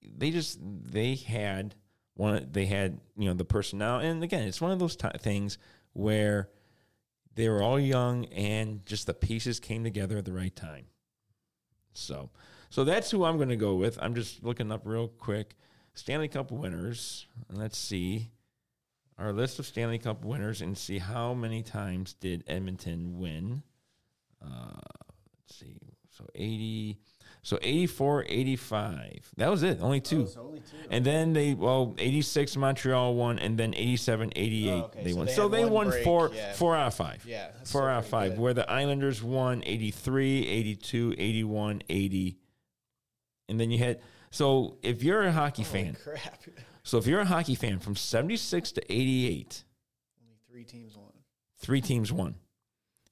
they 0.01 0.31
just 0.31 0.59
they 0.61 1.15
had 1.15 1.75
one. 2.15 2.49
They 2.51 2.65
had 2.65 2.99
you 3.17 3.29
know 3.29 3.33
the 3.33 3.45
personnel, 3.45 3.99
and 3.99 4.23
again, 4.23 4.47
it's 4.47 4.59
one 4.61 4.71
of 4.71 4.79
those 4.79 4.95
ti 4.95 5.09
things 5.19 5.57
where 5.93 6.49
they 7.35 7.47
were 7.47 7.61
all 7.63 7.79
young 7.79 8.25
and 8.25 8.85
just 8.85 9.07
the 9.07 9.13
pieces 9.13 9.59
came 9.59 9.83
together 9.85 10.17
at 10.17 10.25
the 10.25 10.33
right 10.33 10.55
time. 10.55 10.85
So, 11.93 12.29
so 12.71 12.83
that's 12.83 13.11
who 13.11 13.23
I'm 13.23 13.37
going 13.37 13.49
to 13.49 13.55
go 13.55 13.75
with. 13.75 13.99
I'm 14.01 14.15
just 14.15 14.43
looking 14.43 14.71
up 14.71 14.81
real 14.85 15.07
quick. 15.07 15.55
Stanley 15.93 16.27
Cup 16.29 16.51
winners. 16.51 17.27
Let's 17.51 17.77
see 17.77 18.31
our 19.19 19.31
list 19.31 19.59
of 19.59 19.67
Stanley 19.67 19.99
Cup 19.99 20.25
winners 20.25 20.61
and 20.61 20.75
see 20.75 20.97
how 20.97 21.35
many 21.35 21.61
times 21.61 22.13
did 22.13 22.43
Edmonton 22.47 23.19
win. 23.19 23.61
Uh, 24.43 24.79
let's 25.43 25.59
see. 25.59 25.77
So 26.09 26.25
80 26.33 26.97
so 27.43 27.57
84 27.61 28.25
85. 28.27 29.31
That 29.37 29.49
was 29.49 29.63
it. 29.63 29.79
Only 29.81 29.99
two. 29.99 30.27
Oh, 30.37 30.41
only 30.47 30.59
two. 30.59 30.77
And 30.91 31.03
then 31.05 31.33
they 31.33 31.53
well 31.55 31.95
86 31.97 32.55
Montreal 32.57 33.15
won 33.15 33.37
and 33.39 33.57
then 33.57 33.73
87 33.75 34.31
88 34.35 34.71
Oh, 34.71 34.75
okay. 34.85 35.03
they 35.03 35.11
So 35.11 35.17
won. 35.17 35.25
they 35.25 35.31
so 35.33 35.47
they 35.49 35.65
won 35.65 35.89
break, 35.89 36.03
four 36.03 36.31
yeah. 36.33 36.53
4 36.53 36.75
out 36.75 36.87
of 36.87 36.93
5. 36.95 37.25
Yeah, 37.27 37.47
Four 37.65 37.89
out 37.89 37.99
of 37.99 38.07
five, 38.07 38.31
good. 38.33 38.39
where 38.39 38.53
the 38.53 38.69
Islanders 38.69 39.21
won 39.23 39.63
83, 39.65 40.47
82, 40.47 41.15
81, 41.17 41.81
80. 41.89 42.37
And 43.51 43.59
then 43.59 43.69
you 43.69 43.79
had, 43.79 43.99
so 44.29 44.77
if 44.81 45.03
you're 45.03 45.23
a 45.23 45.31
hockey 45.31 45.63
Holy 45.63 45.83
fan, 45.83 45.97
crap. 46.01 46.41
so 46.83 46.97
if 46.97 47.05
you're 47.05 47.19
a 47.19 47.25
hockey 47.25 47.53
fan 47.53 47.79
from 47.79 47.97
76 47.97 48.71
to 48.71 48.81
88, 48.91 49.65
only 50.23 50.35
three 50.49 50.63
teams 50.63 50.95
won. 50.95 51.11
three 51.59 51.81
teams 51.81 52.13
won. 52.13 52.35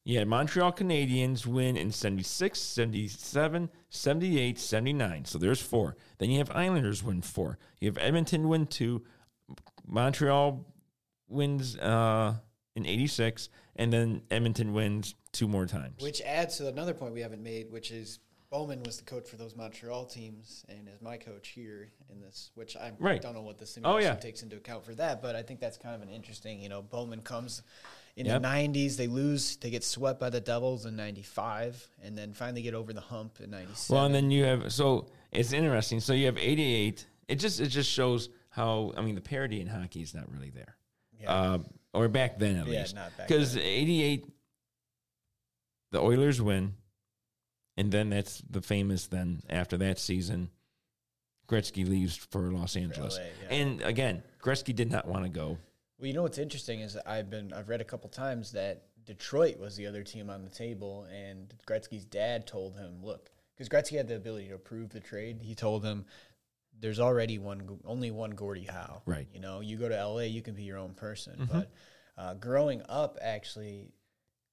You 0.05 0.17
had 0.17 0.29
Montreal 0.29 0.71
Canadiens 0.71 1.45
win 1.45 1.75
in 1.75 1.91
76, 1.91 2.57
77, 2.57 3.69
78, 3.89 4.57
79. 4.57 5.25
So 5.25 5.37
there's 5.37 5.61
four. 5.61 5.97
Then 6.19 6.29
you 6.31 6.37
have 6.37 6.49
Islanders 6.51 7.03
win 7.03 7.21
four. 7.21 7.59
You 7.81 7.89
have 7.89 7.97
Edmonton 7.97 8.47
win 8.47 8.65
two. 8.65 9.03
Montreal 9.85 10.65
wins 11.27 11.77
uh, 11.77 12.35
in 12.77 12.85
86. 12.85 13.49
And 13.75 13.91
then 13.91 14.21
Edmonton 14.31 14.71
wins 14.71 15.15
two 15.33 15.49
more 15.49 15.65
times. 15.65 16.01
Which 16.01 16.21
adds 16.21 16.57
to 16.57 16.69
another 16.69 16.93
point 16.93 17.13
we 17.13 17.21
haven't 17.21 17.43
made, 17.43 17.69
which 17.69 17.91
is 17.91 18.19
Bowman 18.51 18.81
was 18.83 18.97
the 18.97 19.03
coach 19.03 19.27
for 19.29 19.35
those 19.35 19.55
Montreal 19.55 20.05
teams 20.05 20.65
and 20.69 20.87
is 20.87 21.01
my 21.01 21.17
coach 21.17 21.49
here 21.49 21.91
in 22.11 22.19
this, 22.19 22.49
which 22.55 22.75
I 22.75 22.91
Right. 22.97 23.21
don't 23.21 23.35
know 23.35 23.43
what 23.43 23.59
the 23.59 23.63
Oh, 23.63 23.67
simulation 23.67 24.13
yeah. 24.15 24.19
takes 24.19 24.41
into 24.41 24.55
account 24.57 24.83
for 24.83 24.95
that, 24.95 25.21
but 25.21 25.35
I 25.35 25.43
think 25.43 25.59
that's 25.59 25.77
kind 25.77 25.93
of 25.93 26.01
an 26.01 26.09
interesting, 26.09 26.59
you 26.59 26.67
know, 26.67 26.81
Bowman 26.81 27.21
comes 27.21 27.61
in 28.15 28.25
Yep. 28.25 28.41
the 28.41 28.47
90s, 28.47 28.97
they 28.97 29.05
lose, 29.07 29.55
they 29.57 29.69
get 29.69 29.83
swept 29.83 30.19
by 30.19 30.31
the 30.31 30.41
Devils 30.41 30.87
in 30.87 30.95
95, 30.95 31.89
and 32.01 32.17
then 32.17 32.33
finally 32.33 32.63
get 32.63 32.73
over 32.73 32.91
the 32.91 33.01
hump 33.01 33.39
in 33.39 33.51
96. 33.51 33.89
Well, 33.91 34.05
and 34.05 34.15
then 34.15 34.31
you 34.31 34.43
have 34.45 34.73
so 34.73 35.05
it's 35.31 35.53
interesting. 35.53 35.99
So 35.99 36.13
you 36.13 36.25
have 36.25 36.37
88. 36.39 37.05
It 37.27 37.35
just 37.35 37.59
it 37.59 37.67
just 37.67 37.89
shows 37.89 38.29
how 38.49 38.93
I 38.97 39.01
mean 39.01 39.13
the 39.13 39.21
parity 39.21 39.61
in 39.61 39.67
hockey 39.67 40.01
is 40.01 40.15
not 40.15 40.27
really 40.31 40.49
there. 40.49 40.75
Yeah. 41.19 41.31
Uh, 41.31 41.59
or 41.93 42.07
back 42.09 42.39
then 42.39 42.55
at 42.55 42.65
Yeah, 42.67 42.79
least. 42.81 42.95
not 42.95 43.15
back 43.15 43.27
Because 43.27 43.53
then. 43.53 43.63
88 43.63 44.25
the 45.91 45.99
Oilers 46.01 46.41
win 46.41 46.75
and 47.79 47.91
then 47.91 48.09
that's 48.09 48.43
the 48.49 48.61
famous 48.61 49.07
then 49.07 49.41
after 49.49 49.77
that 49.77 49.97
season 49.97 50.49
Gretzky 51.47 51.87
leaves 51.87 52.15
for 52.15 52.51
Los 52.51 52.75
Angeles. 52.75 53.17
LA, 53.17 53.23
yeah. 53.23 53.55
And 53.61 53.81
again, 53.81 54.21
Gretzky 54.39 54.75
did 54.75 54.91
not 54.91 55.07
want 55.07 55.23
to 55.23 55.29
go. 55.29 55.57
Well, 55.97 56.07
you 56.07 56.13
know 56.13 56.21
what's 56.21 56.37
interesting 56.37 56.81
is 56.81 56.95
I've 57.07 57.29
been 57.29 57.51
I've 57.51 57.69
read 57.69 57.81
a 57.81 57.85
couple 57.85 58.09
times 58.09 58.51
that 58.51 58.83
Detroit 59.03 59.59
was 59.59 59.75
the 59.75 59.87
other 59.87 60.03
team 60.03 60.29
on 60.29 60.43
the 60.43 60.49
table, 60.49 61.07
and 61.11 61.51
Gretzky's 61.67 62.05
dad 62.05 62.45
told 62.45 62.77
him, 62.77 63.03
"Look, 63.03 63.31
because 63.55 63.67
Gretzky 63.67 63.97
had 63.97 64.07
the 64.07 64.15
ability 64.15 64.49
to 64.49 64.55
approve 64.55 64.91
the 64.91 64.99
trade. 64.99 65.39
He 65.41 65.55
told 65.55 65.83
him, 65.83 66.05
"There's 66.79 66.99
already 66.99 67.39
one, 67.39 67.79
only 67.83 68.11
one 68.11 68.31
Gordie 68.31 68.67
Howe. 68.69 69.01
Right. 69.07 69.27
You 69.33 69.39
know, 69.39 69.61
you 69.61 69.77
go 69.77 69.89
to 69.89 69.97
L.A., 69.97 70.27
you 70.27 70.43
can 70.43 70.53
be 70.53 70.63
your 70.63 70.77
own 70.77 70.93
person. 70.93 71.33
Mm-hmm. 71.39 71.51
But 71.51 71.71
uh, 72.15 72.33
growing 72.35 72.83
up, 72.87 73.17
actually, 73.19 73.91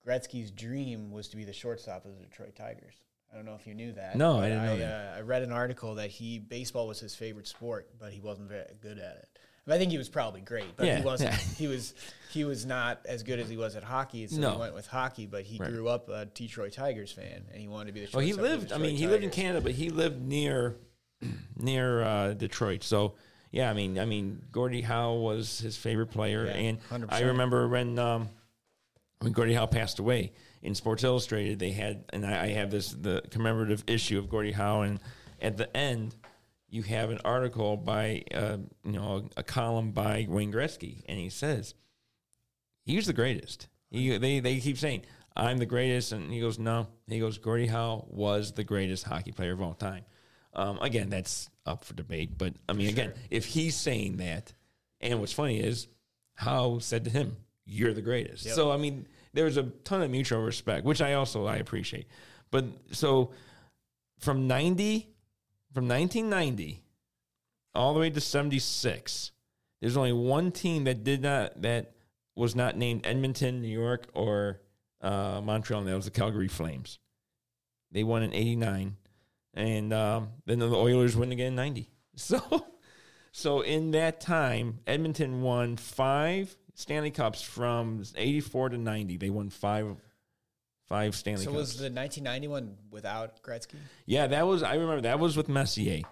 Gretzky's 0.06 0.50
dream 0.50 1.10
was 1.10 1.28
to 1.28 1.36
be 1.36 1.44
the 1.44 1.52
shortstop 1.52 2.06
of 2.06 2.16
the 2.18 2.24
Detroit 2.24 2.56
Tigers. 2.56 2.96
I 3.36 3.38
don't 3.40 3.46
know 3.46 3.54
if 3.60 3.66
you 3.66 3.74
knew 3.74 3.92
that. 3.92 4.16
No, 4.16 4.38
I 4.38 4.48
didn't 4.48 4.64
know 4.64 4.72
I, 4.74 4.78
that. 4.78 5.14
Uh, 5.14 5.18
I 5.18 5.20
read 5.20 5.42
an 5.42 5.52
article 5.52 5.96
that 5.96 6.08
he 6.08 6.38
baseball 6.38 6.88
was 6.88 6.98
his 6.98 7.14
favorite 7.14 7.46
sport, 7.46 7.90
but 8.00 8.10
he 8.10 8.20
wasn't 8.20 8.48
very 8.48 8.64
good 8.80 8.98
at 8.98 9.16
it. 9.16 9.28
I, 9.68 9.76
think 9.76 9.90
he 9.90 9.98
was 9.98 10.08
probably 10.08 10.40
great, 10.40 10.74
but 10.74 10.86
Yeah, 10.86 11.00
he 11.00 11.04
wasn't. 11.04 11.32
yeah. 11.32 11.38
He 11.58 11.66
was 11.66 11.92
he 12.32 12.44
was 12.44 12.64
not 12.64 13.00
as 13.04 13.22
good 13.22 13.38
as 13.38 13.50
he 13.50 13.58
was 13.58 13.76
at 13.76 13.82
hockey, 13.82 14.26
so 14.26 14.40
No. 14.40 14.52
he 14.52 14.58
went 14.58 14.74
with 14.74 14.86
hockey. 14.86 15.26
But 15.26 15.42
he 15.42 15.58
Right. 15.58 15.68
grew 15.70 15.86
up 15.86 16.08
a 16.08 16.24
Detroit 16.24 16.72
Tigers 16.72 17.12
fan, 17.12 17.44
and 17.52 17.60
he 17.60 17.68
wanted 17.68 17.88
to 17.88 17.92
be 17.92 18.06
the. 18.06 18.10
Well, 18.16 18.24
he 18.24 18.32
lived. 18.32 18.72
I 18.72 18.78
mean, 18.78 18.96
he 18.96 19.06
lived 19.06 19.22
in 19.24 19.28
Canada, 19.30 19.60
but 19.60 19.72
he 19.72 19.90
lived 19.90 20.22
near 20.22 20.76
near 21.56 22.02
uh, 22.02 22.32
Detroit. 22.32 22.84
So 22.84 23.16
yeah, 23.50 23.68
I 23.68 23.74
mean, 23.74 23.98
I 23.98 24.06
mean, 24.06 24.40
Gordie 24.50 24.80
Howe 24.80 25.12
was 25.14 25.58
his 25.58 25.76
favorite 25.76 26.08
player, 26.10 26.46
Yeah, 26.46 26.52
and 26.52 26.78
I 26.90 27.20
100%. 27.20 27.26
remember 27.26 27.68
when 27.68 27.98
um, 27.98 28.30
when 29.20 29.32
Gordie 29.32 29.54
Howe 29.54 29.66
passed 29.66 29.98
away 29.98 30.32
in 30.66 30.74
Sports 30.74 31.04
Illustrated, 31.04 31.58
they 31.58 31.70
had, 31.70 32.04
and 32.12 32.26
I, 32.26 32.44
I 32.44 32.48
have 32.48 32.70
this 32.70 32.90
the 32.90 33.22
commemorative 33.30 33.84
issue 33.86 34.18
of 34.18 34.28
Gordie 34.28 34.52
Howe, 34.52 34.82
and 34.82 35.00
at 35.40 35.56
the 35.56 35.74
end. 35.76 36.14
You 36.68 36.82
have 36.82 37.10
an 37.10 37.20
article 37.24 37.76
by, 37.76 38.24
uh, 38.34 38.56
you 38.84 38.92
know, 38.92 39.28
a, 39.36 39.44
column 39.44 39.92
by 39.92 40.26
Wayne 40.28 40.52
Gretzky, 40.52 41.04
and 41.08 41.16
he 41.16 41.30
says 41.30 41.74
he 42.84 42.96
was 42.96 43.06
the 43.06 43.12
greatest. 43.12 43.68
He, 43.88 44.18
they 44.18 44.40
they 44.40 44.58
keep 44.58 44.76
saying 44.76 45.02
I'm 45.36 45.58
the 45.58 45.66
greatest, 45.66 46.12
and 46.12 46.32
he 46.32 46.40
goes 46.40 46.58
no. 46.58 46.88
He 47.08 47.20
goes 47.20 47.36
Gordie 47.38 47.66
Howe 47.66 48.06
was 48.08 48.52
the 48.52 48.64
greatest 48.64 49.04
hockey 49.04 49.32
player 49.32 49.52
of 49.52 49.60
all 49.60 49.74
time. 49.74 50.04
Um, 50.54 50.78
again, 50.80 51.10
that's 51.10 51.50
up 51.66 51.84
for 51.84 51.94
debate, 51.94 52.38
but 52.38 52.54
I 52.68 52.72
mean, 52.72 52.88
again, 52.88 53.12
if 53.30 53.44
he's 53.44 53.76
saying 53.76 54.16
that, 54.16 54.54
and 55.00 55.20
what's 55.20 55.32
funny 55.32 55.60
is 55.60 55.88
Howe 56.34 56.78
said 56.78 57.04
to 57.04 57.10
him, 57.10 57.36
"You're 57.66 57.92
the 57.92 58.02
greatest." 58.02 58.46
Yep. 58.46 58.54
So 58.54 58.70
I 58.70 58.78
mean, 58.78 59.06
there's 59.36 59.56
a 59.56 59.64
ton 59.84 60.02
of 60.02 60.10
mutual 60.10 60.42
respect, 60.42 60.84
which 60.84 61.00
I 61.00 61.14
also 61.14 61.46
I 61.46 61.56
appreciate. 61.56 62.06
But 62.50 62.64
so 62.90 63.32
from 64.18 64.48
ninety, 64.48 65.08
from 65.76 65.88
1990 65.88 66.82
all 67.74 67.92
the 67.92 68.00
way 68.00 68.08
to 68.08 68.18
76 68.18 69.32
there's 69.82 69.96
only 69.98 70.14
one 70.14 70.50
team 70.50 70.84
that 70.84 71.04
did 71.04 71.20
not 71.20 71.60
that 71.60 71.92
was 72.34 72.56
not 72.56 72.78
named 72.78 73.06
edmonton 73.06 73.60
new 73.60 73.68
york 73.68 74.06
or 74.14 74.58
uh, 75.02 75.42
montreal 75.44 75.80
and 75.80 75.88
that 75.90 75.94
was 75.94 76.06
the 76.06 76.10
calgary 76.10 76.48
flames 76.48 76.98
they 77.92 78.02
won 78.02 78.22
in 78.22 78.32
89 78.32 78.96
and 79.52 79.92
um, 79.92 80.28
then 80.46 80.58
the 80.58 80.74
oilers 80.74 81.14
win 81.14 81.30
again 81.30 81.48
in 81.48 81.56
90 81.56 81.90
so 82.16 82.66
so 83.30 83.60
in 83.60 83.90
that 83.90 84.18
time 84.18 84.78
edmonton 84.86 85.42
won 85.42 85.76
five 85.76 86.56
stanley 86.76 87.10
cups 87.10 87.42
from 87.42 88.02
84 88.16 88.68
to 88.70 88.78
90 88.78 89.16
they 89.16 89.30
won 89.30 89.50
five 89.50 89.96
five 90.86 91.16
stanley 91.16 91.42
So 91.44 91.50
cups 91.50 91.54
So 91.54 91.58
was 91.58 91.70
the 91.78 91.90
1991 91.90 92.76
without 92.90 93.42
Gretzky? 93.42 93.74
yeah, 94.04 94.28
that 94.28 94.46
was 94.46 94.62
I 94.62 94.74
remember 94.74 95.00
that 95.02 95.18
was 95.18 95.36
with 95.36 95.48
Messier, 95.48 96.02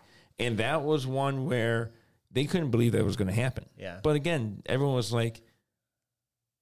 and 0.40 0.58
that 0.58 0.82
was 0.82 1.06
one 1.06 1.46
where 1.46 1.92
they 2.32 2.44
couldn't 2.46 2.70
believe 2.72 2.90
that 2.92 3.04
was 3.04 3.14
going 3.16 3.28
to 3.28 3.34
happen. 3.34 3.66
Yeah. 3.78 4.00
But 4.02 4.16
again, 4.16 4.60
everyone 4.66 4.96
was 4.96 5.12
like, 5.12 5.40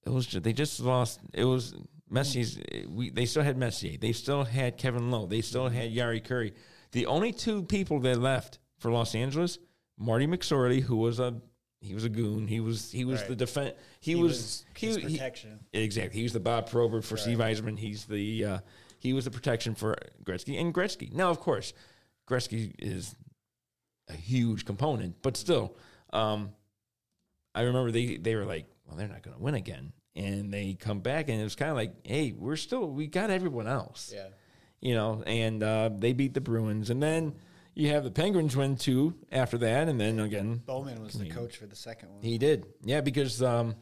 it 0.05 0.11
was 0.11 0.27
just, 0.27 0.45
they 0.45 0.53
just 0.53 0.79
lost. 0.81 1.19
It 1.33 1.45
was 1.47 1.75
Messier's. 2.11 2.59
We 2.88 3.09
they 3.09 3.25
still 3.25 3.43
had 3.43 3.57
Messier. 3.57 3.97
They 3.99 4.12
still 4.12 4.45
had 4.45 4.77
Kevin 4.77 5.11
Lowe. 5.11 5.25
They 5.25 5.41
still 5.41 5.71
had 5.71 5.91
Jari 5.95 6.23
Kurri. 6.23 6.53
The 6.91 7.07
only 7.07 7.33
two 7.33 7.62
people 7.62 8.01
that 8.01 8.19
left 8.19 8.59
for 8.79 8.91
Los 8.93 9.15
Angeles, 9.15 9.59
Marty 9.97 10.27
McSorley, 10.27 10.83
who 10.83 10.97
was 10.97 11.19
a 11.21 11.41
he 11.83 11.95
was 11.95 12.05
a 12.05 12.09
goon. 12.09 12.47
He 12.47 12.61
was 12.61 12.90
he 12.92 13.05
was 13.05 13.21
Right. 13.21 13.29
the 13.31 13.37
defense. 13.37 13.75
He, 14.01 14.12
He 14.12 14.14
was, 14.23 14.31
was 14.33 14.64
he, 14.77 14.87
his 14.87 14.97
he- 14.97 15.03
protection. 15.18 15.61
Exactly. 15.73 16.18
He 16.18 16.23
was 16.23 16.33
the 16.33 16.40
Bob 16.40 16.71
Probert 16.71 17.05
for 17.05 17.16
Steve 17.16 17.38
Yzerman. 17.38 17.79
He's 17.79 18.05
the 18.07 18.45
uh, 18.45 18.59
he 18.99 19.12
was 19.12 19.25
the 19.25 19.31
protection 19.31 19.75
for 19.75 19.97
Gretzky 20.25 20.61
and 20.61 20.73
Gretzky. 20.73 21.12
Now, 21.12 21.29
of 21.31 21.40
course, 21.40 21.73
Gretzky 22.29 22.75
is 22.79 23.14
a 24.09 24.14
huge 24.14 24.64
component, 24.64 25.21
but 25.23 25.37
still, 25.37 25.77
um, 26.12 26.53
I 27.55 27.62
remember 27.62 27.90
they 27.90 28.16
they 28.16 28.35
were 28.37 28.45
like, 28.45 28.66
well, 28.87 28.97
they're 28.97 29.09
not 29.09 29.23
going 29.23 29.37
to 29.37 29.42
win 29.42 29.55
again, 29.55 29.92
and 30.14 30.53
they 30.53 30.75
come 30.75 31.01
back, 31.01 31.29
and 31.29 31.40
it 31.40 31.45
was 31.45 31.57
kind 31.57 31.71
of 31.71 31.77
like, 31.77 31.95
hey, 32.07 32.33
we're 32.33 32.57
still 32.57 32.88
we 32.88 33.07
got 33.07 33.31
everyone 33.31 33.66
else, 33.66 34.12
Yeah. 34.14 34.29
you 34.81 34.95
know, 34.95 35.23
and 35.27 35.62
uh, 35.62 35.90
they 35.99 36.12
beat 36.12 36.35
the 36.35 36.40
Bruins, 36.40 36.90
and 36.90 37.03
then 37.03 37.35
you 37.75 37.89
have 37.91 38.05
the 38.05 38.11
Penguins 38.11 38.57
win 38.57 38.77
two 38.77 39.15
after 39.31 39.59
that, 39.59 39.89
and 39.89 40.01
then 40.01 40.19
again 40.21 40.63
Bowman 40.65 41.03
was 41.03 41.15
the 41.15 41.29
coach 41.29 41.57
for 41.57 41.67
the 41.67 41.77
second 41.77 42.11
one. 42.11 42.23
he 42.23 42.39
did, 42.39 42.67
yeah, 42.85 43.01
because 43.01 43.43
um, 43.43 43.77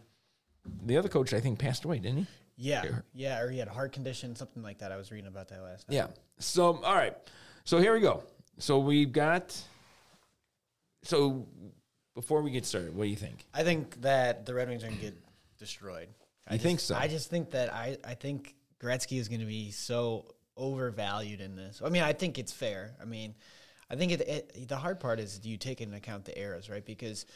the 0.85 0.97
other 0.97 1.09
coach 1.09 1.33
I 1.33 1.41
think 1.41 1.59
passed 1.59 1.85
away, 1.85 1.99
didn't 1.99 2.19
he? 2.19 2.27
yeah. 2.61 2.85
Yeah. 3.15 3.41
Or 3.41 3.51
he 3.51 3.59
had 3.59 3.69
a 3.69 3.73
heart 3.73 3.93
condition, 3.93 4.37
something 4.37 4.63
like 4.63 4.79
that. 4.79 4.93
I 4.93 4.97
was 4.97 5.11
reading 5.11 5.27
about 5.29 5.49
that 5.49 5.63
last 5.63 5.89
night. 5.89 5.95
Yeah. 5.95 6.07
So, 6.39 6.83
all 6.83 6.95
right. 6.95 7.17
So 7.65 7.79
here 7.79 7.95
we 7.95 8.01
go. 8.01 8.23
So 8.59 8.79
we've 8.79 9.11
got. 9.11 9.59
So 11.03 11.47
before 12.15 12.43
we 12.43 12.51
get 12.51 12.67
started, 12.67 12.95
what 12.95 13.05
do 13.05 13.11
you 13.11 13.17
think? 13.17 13.47
I 13.55 13.65
think 13.65 14.03
that 14.03 14.45
the 14.45 14.53
Red 14.53 14.69
Wings 14.69 14.85
are 14.85 14.89
going 14.89 14.99
to 14.99 15.05
get 15.05 15.17
destroyed. 15.59 16.09
I 16.47 16.55
just, 16.55 16.63
think 16.65 16.81
so? 16.81 16.95
I 16.95 17.09
just 17.09 17.31
think 17.31 17.53
that 17.53 17.73
I, 17.73 17.97
I 18.05 18.15
think 18.15 18.55
Gretzky 18.83 19.19
is 19.19 19.29
going 19.29 19.41
to 19.41 19.47
be 19.47 19.71
so 19.71 20.27
overvalued 20.57 21.41
in 21.41 21.57
this. 21.57 21.81
I 21.83 21.89
mean, 21.89 22.03
I 22.03 22.13
think 22.13 22.39
it's 22.39 22.53
fair. 22.53 22.95
I 23.01 23.07
mean, 23.07 23.35
I 23.91 23.97
think 23.97 24.13
it, 24.13 24.21
it, 24.21 24.69
the 24.69 24.77
hard 24.77 25.01
part 25.01 25.19
is 25.21 25.39
do 25.39 25.49
you 25.51 25.57
take 25.57 25.81
into 25.81 25.97
account 25.97 26.25
the 26.25 26.39
eras, 26.39 26.71
right? 26.71 26.85
Because 26.85 27.27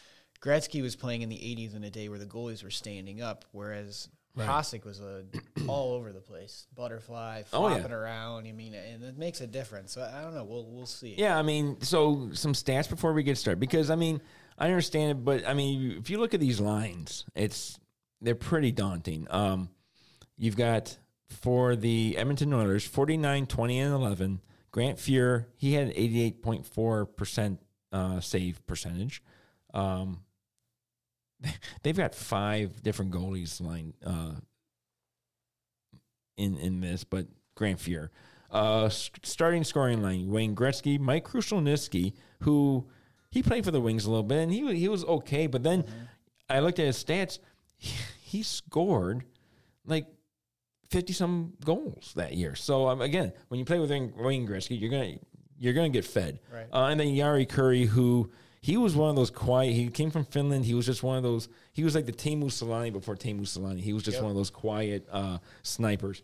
Gretzky 0.40 0.83
was 0.83 0.95
playing 0.97 1.23
in 1.23 1.29
the 1.29 1.37
80s 1.37 1.75
in 1.75 1.83
a 1.85 1.90
day 1.90 2.09
where 2.09 2.19
the 2.19 2.27
goalies 2.27 2.62
were 2.62 2.71
standing 2.71 3.21
up, 3.23 3.45
whereas 3.53 4.09
Right. 4.37 4.49
Hasek 4.49 4.85
was 4.85 4.99
a, 4.99 5.23
all 5.69 5.93
over 5.95 6.12
the 6.12 6.21
place, 6.21 6.67
butterfly 6.75 7.43
Oh, 7.53 7.69
yeah. 7.69 7.75
flopping 7.77 7.93
around. 7.93 8.49
I 8.49 8.53
mean, 8.53 8.75
and 8.75 9.05
it 9.05 9.17
makes 9.17 9.40
a 9.40 9.47
difference. 9.47 9.93
So 9.93 10.03
I 10.03 10.23
don't 10.23 10.35
know. 10.35 10.43
We'll 10.43 10.67
we'll 10.67 10.87
see. 10.87 11.14
Yeah, 11.17 11.38
I 11.38 11.43
mean, 11.43 11.81
so 11.83 12.31
some 12.33 12.53
stats 12.53 12.90
before 12.90 13.12
we 13.12 13.23
get 13.23 13.38
started 13.38 13.61
because 13.61 13.90
I 13.90 13.95
mean, 13.95 14.21
I 14.59 14.67
understand 14.67 15.12
it, 15.12 15.25
but 15.25 15.47
I 15.47 15.55
mean, 15.55 15.93
if 16.01 16.11
you 16.11 16.19
look 16.19 16.35
at 16.35 16.40
these 16.40 16.59
lines, 16.59 17.25
it's 17.37 17.79
they're 18.21 18.35
pretty 18.35 18.73
daunting. 18.73 19.29
Um, 19.31 19.69
you've 20.37 20.57
got 20.57 20.99
for 21.29 21.77
the 21.77 22.17
Edmonton 22.19 22.53
Oilers 22.53 22.85
49, 22.85 23.47
20, 23.47 23.79
and 23.79 23.95
11. 23.95 24.40
Grant 24.75 24.99
Fuhr, 24.99 25.47
he 25.55 25.75
had 25.75 25.87
an 25.87 25.93
88.4% 25.93 27.59
uh, 27.93 28.19
save 28.19 28.67
percentage. 28.67 29.23
Um, 29.73 30.25
they've 31.85 31.97
got 31.97 32.13
five 32.13 32.83
different 32.83 33.13
goalies 33.13 33.61
line 33.61 33.95
uh, 34.05 34.33
in 36.37 36.57
in 36.57 36.81
this, 36.81 37.05
but 37.05 37.29
Grant 37.55 37.79
Fuhr. 37.79 38.09
Uh, 38.51 38.89
starting 38.89 39.63
scoring 39.63 40.03
line: 40.03 40.29
Wayne 40.29 40.57
Gretzky, 40.57 40.99
Mike 40.99 41.25
Krushelnyski, 41.25 42.13
who 42.41 42.85
he 43.31 43.45
played 43.45 43.65
for 43.65 43.71
the 43.71 43.81
Wings 43.81 44.07
a 44.07 44.11
little 44.11 44.25
bit, 44.25 44.39
and 44.39 44.53
he 44.53 44.75
he 44.75 44.89
was 44.89 45.05
okay. 45.05 45.47
But 45.47 45.63
then 45.63 45.85
I 46.51 46.59
looked 46.59 46.81
at 46.81 46.87
his 46.87 47.03
stats; 47.03 47.39
he, 47.77 47.95
he 48.25 48.43
scored 48.43 49.23
like 49.87 50.09
fifty 50.94 51.12
some 51.12 51.52
goals 51.64 52.12
that 52.16 52.33
year. 52.35 52.54
So 52.54 52.88
um, 52.88 53.00
again, 53.02 53.33
when 53.48 53.59
you 53.59 53.64
play 53.66 53.78
with 53.78 53.90
Wayne 53.90 54.46
Gretzky, 54.48 54.80
you're 54.80 54.90
gonna 54.90 55.14
you're 55.59 55.74
gonna 55.74 55.88
get 55.90 56.04
fed. 56.04 56.40
Right. 56.52 56.66
Uh, 56.72 56.87
and 56.87 56.98
then 56.98 57.09
Jari 57.09 57.46
Kurri, 57.46 57.87
who 57.87 58.30
he 58.61 58.76
was 58.78 58.96
one 58.96 59.11
of 59.11 59.16
those 59.16 59.30
quiet. 59.30 59.72
He 59.74 59.88
came 59.88 60.11
from 60.11 60.24
Finland. 60.24 60.64
He 60.64 60.72
was 60.74 60.87
just 60.87 61.02
one 61.02 61.16
of 61.18 61.22
those. 61.22 61.48
He 61.72 61.85
was 61.85 61.94
like 61.94 62.07
the 62.07 62.12
Teemu 62.12 62.44
Selanne 62.44 62.92
before 62.92 63.14
Teemu 63.16 63.42
Selanne. 63.42 63.78
He 63.78 63.92
was 63.92 64.02
just 64.02 64.16
Yep. 64.16 64.22
one 64.22 64.30
of 64.30 64.37
those 64.37 64.50
quiet 64.50 65.07
uh, 65.12 65.38
snipers. 65.62 66.22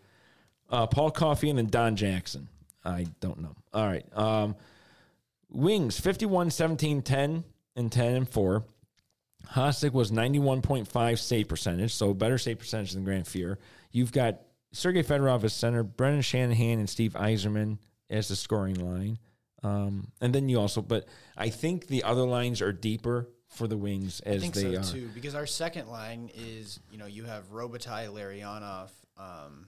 Uh, 0.71 0.87
Paul 0.87 1.11
Coffey 1.11 1.51
and 1.51 1.59
then 1.59 1.67
Don 1.67 1.97
Jackson. 1.97 2.49
I 2.85 3.07
don't 3.21 3.41
know. 3.41 3.55
All 3.75 3.87
right. 3.87 4.07
Um, 4.17 4.57
Wings 5.51 5.99
51, 6.01 6.51
17, 6.51 7.03
10, 7.03 7.45
and 7.77 7.93
10 7.93 8.15
and 8.15 8.29
4. 8.29 8.65
Hasek 9.53 9.93
was 9.93 10.11
91.5 10.13 11.19
save 11.19 11.49
percentage, 11.49 11.93
so 11.95 12.15
better 12.15 12.39
save 12.39 12.59
percentage 12.59 12.93
than 12.93 13.05
Grant 13.05 13.27
Fuhr. 13.27 13.57
You've 13.91 14.13
got 14.13 14.41
Sergei 14.73 15.03
Fedorov 15.03 15.45
as 15.45 15.53
center, 15.53 15.83
Brendan 15.83 16.23
Shanahan 16.23 16.79
and 16.79 16.89
Steve 16.89 17.13
Yzerman 17.15 17.79
as 18.09 18.29
the 18.29 18.37
scoring 18.37 18.75
line. 18.77 19.19
Um, 19.63 20.09
and 20.21 20.35
then 20.35 20.49
you 20.49 20.59
also, 20.59 20.81
but 20.81 21.07
I 21.37 21.51
think 21.51 21.87
the 21.89 22.03
other 22.05 22.23
lines 22.23 22.63
are 22.63 22.73
deeper 22.73 23.29
for 23.49 23.67
the 23.67 23.77
Wings 23.77 24.21
as 24.21 24.37
I 24.37 24.39
think 24.41 24.55
they 24.55 24.75
so 24.75 24.81
are. 24.81 24.93
too. 24.93 25.11
Because 25.15 25.35
our 25.35 25.47
second 25.47 25.89
line 25.89 26.31
is, 26.35 26.81
you 26.91 26.99
know, 26.99 27.07
you 27.07 27.25
have 27.25 27.51
Robitaille, 27.51 28.09
Larionov. 28.09 28.91
Um, 29.19 29.67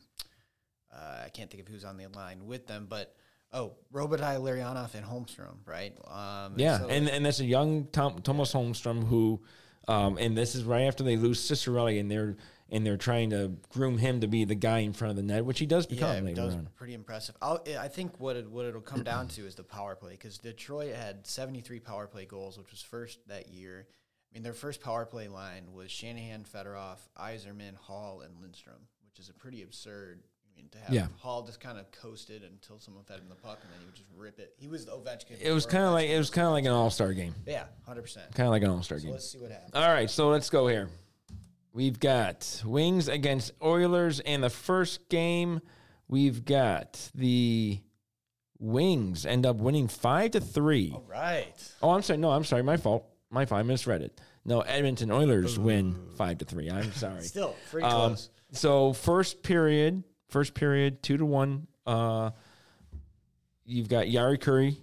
uh, 0.95 1.25
I 1.27 1.29
can't 1.31 1.51
think 1.51 1.63
of 1.63 1.69
who's 1.69 1.85
on 1.85 1.97
the 1.97 2.07
line 2.09 2.47
with 2.47 2.67
them, 2.67 2.87
but 2.89 3.15
oh, 3.53 3.75
Robitaille, 3.93 4.41
Larionov, 4.41 4.95
and 4.95 5.05
Holmstrom, 5.05 5.57
right? 5.67 5.93
Um, 6.07 6.55
Yeah, 6.57 6.79
so- 6.79 6.89
and 6.89 7.09
and 7.09 7.27
that's 7.27 7.41
a 7.41 7.45
young 7.45 7.87
Tom, 7.93 8.21
Tomas 8.21 8.53
Holmstrom 8.53 9.07
who, 9.07 9.43
um, 9.89 10.17
and 10.17 10.37
this 10.37 10.55
is 10.55 10.65
right 10.65 10.83
after 10.85 11.03
they 11.03 11.17
lose 11.17 11.41
Ciccarelli, 11.41 11.99
and 12.01 12.11
they're 12.11 12.37
and 12.73 12.85
they're 12.85 12.97
trying 12.97 13.31
to 13.31 13.53
groom 13.69 13.99
him 13.99 14.21
to 14.23 14.27
be 14.27 14.45
the 14.45 14.55
guy 14.57 14.79
in 14.79 14.93
front 14.93 15.11
of 15.11 15.17
the 15.17 15.23
net, 15.23 15.45
which 15.45 15.59
he 15.61 15.67
does 15.67 15.87
become 15.87 16.11
yeah, 16.11 16.19
it 16.19 16.25
later 16.25 16.43
does 16.43 16.55
on. 16.55 16.69
pretty 16.75 16.95
impressive. 16.95 17.37
I'll, 17.41 17.63
I 17.79 17.87
think 17.89 18.19
what 18.19 18.35
it, 18.37 18.51
what 18.51 18.67
it'll 18.67 18.81
come 18.81 19.05
down 19.05 19.29
to 19.29 19.47
is 19.47 19.55
the 19.55 19.63
power 19.63 19.95
play 19.95 20.13
because 20.13 20.39
Detroit 20.39 20.95
had 20.95 21.27
73 21.27 21.79
power 21.81 22.07
play 22.09 22.25
goals, 22.25 22.59
which 22.59 22.71
was 22.71 22.83
first 22.83 23.29
that 23.29 23.49
year. 23.51 23.87
I 23.89 24.35
mean, 24.35 24.43
their 24.43 24.55
first 24.55 24.81
power 24.81 25.05
play 25.05 25.29
line 25.29 25.73
was 25.75 25.91
Shanahan, 25.91 26.45
Fedorov, 26.45 26.97
Yzerman, 27.21 27.77
Hull, 27.77 28.23
and 28.25 28.41
Lindstrom, 28.41 28.81
which 29.07 29.21
is 29.21 29.29
a 29.29 29.35
pretty 29.35 29.63
absurd. 29.63 30.23
I 30.25 30.57
mean, 30.57 30.69
to 30.73 30.79
have 30.79 30.93
Yeah. 30.95 31.07
Hull 31.19 31.43
just 31.45 31.61
kind 31.61 31.79
of 31.79 31.91
coasted 31.93 32.43
until 32.43 32.79
someone 32.79 33.05
fed 33.05 33.19
him 33.19 33.29
the 33.29 33.35
puck, 33.35 33.59
and 33.63 33.71
then 33.73 33.81
he 33.81 33.87
would 33.87 33.95
just 33.95 34.09
rip 34.17 34.39
it. 34.39 34.55
He 34.59 34.69
was 34.69 34.87
the 34.87 34.93
Ovechkin. 34.93 35.39
It 35.41 35.53
was 35.53 35.67
kind 35.67 35.85
of 35.85 35.93
like 35.93 36.09
it 36.09 36.17
was 36.17 36.31
kind 36.31 36.47
of 36.47 36.53
like 36.55 36.65
an 36.65 36.71
all 36.73 36.89
star 36.91 37.13
game, 37.13 37.35
yeah, 37.47 37.65
hundred 37.87 38.03
percent. 38.03 38.35
kind 38.35 38.47
of 38.47 38.53
like 38.53 38.63
an 38.63 38.71
all 38.71 38.83
star 38.83 38.99
So 38.99 39.05
game. 39.05 39.13
let's 39.13 39.31
see 39.31 39.39
what 39.39 39.51
happens. 39.51 39.73
All 39.75 39.89
right, 39.93 40.09
so 40.11 40.29
let's 40.31 40.49
go 40.51 40.67
here. 40.69 40.89
We've 41.73 41.99
got 41.99 42.63
Wings 42.67 43.09
against 43.09 43.53
Oilers, 43.63 44.21
and 44.21 44.43
the 44.45 44.51
first 44.51 45.09
game 45.09 45.61
we've 46.09 46.45
got 46.45 47.11
the 47.15 47.81
Wings 48.59 49.25
end 49.27 49.47
up 49.47 49.57
winning 49.57 49.89
five 49.89 50.33
to 50.33 50.41
three. 50.41 50.93
All 50.95 51.05
right. 51.09 51.55
Oh, 51.83 51.91
I'm 51.91 52.03
sorry. 52.03 52.19
No, 52.19 52.31
I'm 52.31 52.45
sorry. 52.45 52.63
My 52.63 52.77
fault. 52.77 53.07
My 53.31 53.47
fault. 53.47 53.61
I 53.61 53.63
misread 53.63 54.03
it. 54.03 54.21
No, 54.45 54.61
Edmonton 54.61 55.11
Oilers 55.11 55.59
win 55.59 55.97
five 56.17 56.39
to 56.39 56.45
three. 56.45 56.71
I'm 56.71 56.93
sorry. 56.93 57.21
Still 57.23 57.57
pretty 57.71 57.87
Um, 57.87 57.93
close. 58.11 58.31
so 58.51 58.93
first 58.93 59.43
period, 59.43 60.03
first 60.29 60.53
period, 60.55 61.03
two 61.03 61.17
to 61.17 61.25
one. 61.25 61.67
Uh, 61.87 62.31
you've 63.65 63.89
got 63.89 64.07
Jari 64.07 64.39
Kurri, 64.39 64.77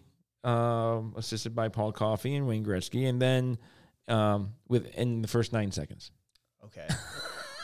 um, 0.50 1.14
assisted 1.18 1.54
by 1.56 1.68
Paul 1.70 1.92
Coffey 1.92 2.36
and 2.36 2.48
Wayne 2.48 2.66
Gretzky, 2.66 3.08
and 3.08 3.22
then 3.22 3.58
um, 4.08 4.54
within 4.68 5.22
the 5.22 5.28
first 5.28 5.54
nine 5.54 5.72
seconds. 5.72 6.12
Okay. 6.66 6.88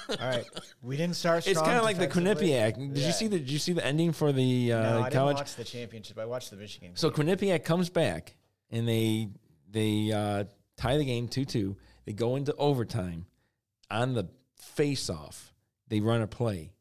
All 0.10 0.28
right. 0.28 0.46
We 0.84 0.98
didn't 0.98 1.16
start. 1.16 1.48
It's 1.48 1.60
kind 1.60 1.78
of 1.78 1.84
like 1.84 1.98
the. 1.98 2.08
Quinnipiac. 2.08 2.76
Did 2.76 2.98
Yeah. 2.98 3.08
you 3.08 3.14
see 3.14 3.28
the? 3.28 3.40
Did 3.40 3.50
you 3.50 3.60
see 3.60 3.74
the 3.74 3.86
ending 3.86 4.12
for 4.12 4.32
the 4.32 4.74
uh, 4.74 4.82
no, 4.82 5.00
I 5.00 5.04
didn't 5.10 5.14
college? 5.14 5.38
watch 5.38 5.56
the 5.56 5.64
championship. 5.64 6.18
I 6.20 6.26
watched 6.26 6.52
the 6.52 6.58
Michigan. 6.58 6.92
So 6.96 7.10
game. 7.10 7.28
Quinnipiac 7.28 7.64
comes 7.64 7.90
back 7.90 8.36
and 8.70 8.88
they 8.88 9.30
they 9.72 10.12
uh, 10.12 10.44
tie 10.78 10.98
the 10.98 11.06
game 11.06 11.28
two 11.28 11.46
two. 11.46 11.76
They 12.06 12.14
go 12.14 12.36
into 12.36 12.54
overtime. 12.56 13.26
On 13.92 14.14
the 14.14 14.28
face 14.58 15.10
off, 15.10 15.54
they 15.90 16.00
run 16.00 16.22
a 16.22 16.28
play. 16.28 16.72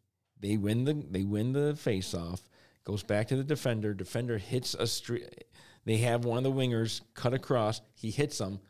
They 0.41 0.57
win 0.57 0.85
the 0.85 0.95
they 0.95 1.23
win 1.23 1.53
the 1.53 1.75
face 1.77 2.15
off. 2.15 2.43
Goes 2.85 3.03
back 3.03 3.29
to 3.29 3.37
the 3.37 3.45
defender. 3.45 3.95
Defender 3.95 4.37
hits 4.39 4.75
a 4.75 4.87
street. 4.87 5.45
They 5.87 5.99
have 5.99 6.25
one 6.27 6.39
of 6.39 6.45
the 6.45 6.53
wingers 6.53 7.01
cut 7.15 7.33
across. 7.35 7.81
He 7.95 8.11
hits 8.11 8.37
them, 8.39 8.61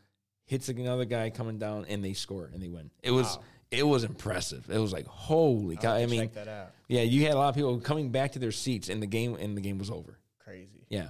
hits 0.45 0.69
another 0.69 1.05
guy 1.05 1.29
coming 1.29 1.57
down, 1.57 1.85
and 1.89 2.03
they 2.03 2.13
score 2.13 2.49
and 2.53 2.61
they 2.61 2.69
win. 2.69 2.91
It 3.03 3.11
was 3.11 3.37
Wow. 3.37 3.43
it 3.71 3.83
was 3.87 4.03
impressive. 4.03 4.69
It 4.69 4.77
was 4.79 4.93
like 4.93 5.07
holy 5.07 5.75
cow! 5.77 5.93
I 5.95 6.05
mean, 6.05 6.21
check 6.21 6.33
that 6.33 6.47
out. 6.47 6.71
yeah, 6.87 7.01
you 7.01 7.23
had 7.23 7.33
a 7.33 7.37
lot 7.37 7.49
of 7.49 7.55
people 7.55 7.79
coming 7.79 8.11
back 8.11 8.33
to 8.33 8.39
their 8.39 8.51
seats, 8.51 8.89
and 8.89 9.01
the 9.01 9.07
game 9.07 9.35
and 9.35 9.57
the 9.57 9.61
game 9.61 9.77
was 9.77 9.89
over. 9.89 10.17
Crazy. 10.43 10.85
Yeah. 10.89 11.09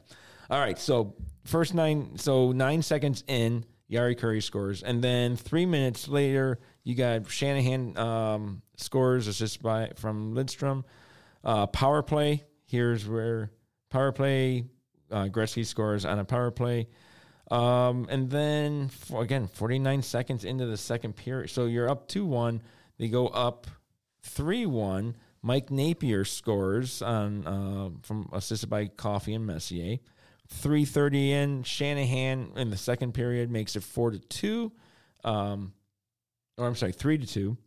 All 0.49 0.59
right. 0.59 0.77
So 0.79 1.15
first 1.43 1.73
nine, 1.73 2.17
so 2.17 2.51
nine 2.51 2.81
seconds 2.81 3.23
in, 3.27 3.65
Jari 3.91 4.17
Kurri 4.17 4.41
scores, 4.41 4.83
and 4.83 5.03
then 5.03 5.35
three 5.35 5.65
minutes 5.65 6.07
later, 6.07 6.59
you 6.83 6.95
got 6.95 7.29
Shanahan 7.29 7.97
um, 7.97 8.61
scores 8.77 9.27
assist 9.27 9.61
by 9.61 9.91
from 9.95 10.33
Lindstrom. 10.33 10.85
Uh, 11.43 11.67
power 11.67 12.01
play. 12.01 12.43
Here's 12.65 13.07
where 13.07 13.51
power 13.89 14.11
play. 14.11 14.65
Uh, 15.11 15.25
Gretzky 15.25 15.63
scores 15.65 16.03
on 16.05 16.17
a 16.19 16.25
power 16.25 16.49
play. 16.51 16.87
Um, 17.51 18.07
and 18.09 18.29
then 18.29 18.89
for, 18.89 19.21
again, 19.21 19.47
49 19.47 20.01
seconds 20.01 20.45
into 20.45 20.65
the 20.65 20.77
second 20.77 21.15
period. 21.15 21.49
So 21.49 21.65
you're 21.65 21.89
up 21.89 22.07
2 22.07 22.25
1. 22.25 22.61
They 22.97 23.07
go 23.07 23.27
up 23.27 23.67
3 24.23 24.65
1. 24.65 25.15
Mike 25.41 25.69
Napier 25.69 26.25
scores 26.25 27.03
on 27.03 27.45
uh, 27.45 27.89
from 28.01 28.29
assisted 28.33 28.69
by 28.69 28.87
Coffey 28.87 29.35
and 29.35 29.45
Messier. 29.45 29.97
330 30.49 31.31
in. 31.33 31.63
Shanahan 31.63 32.51
in 32.55 32.69
the 32.71 32.77
second 32.77 33.13
period 33.13 33.51
makes 33.51 33.75
it 33.75 33.83
4 33.83 34.11
to 34.11 34.19
2. 34.19 34.71
Um, 35.23 35.73
or 36.57 36.67
I'm 36.67 36.75
sorry, 36.75 36.93
3 36.93 37.19
to 37.19 37.27
2. 37.27 37.57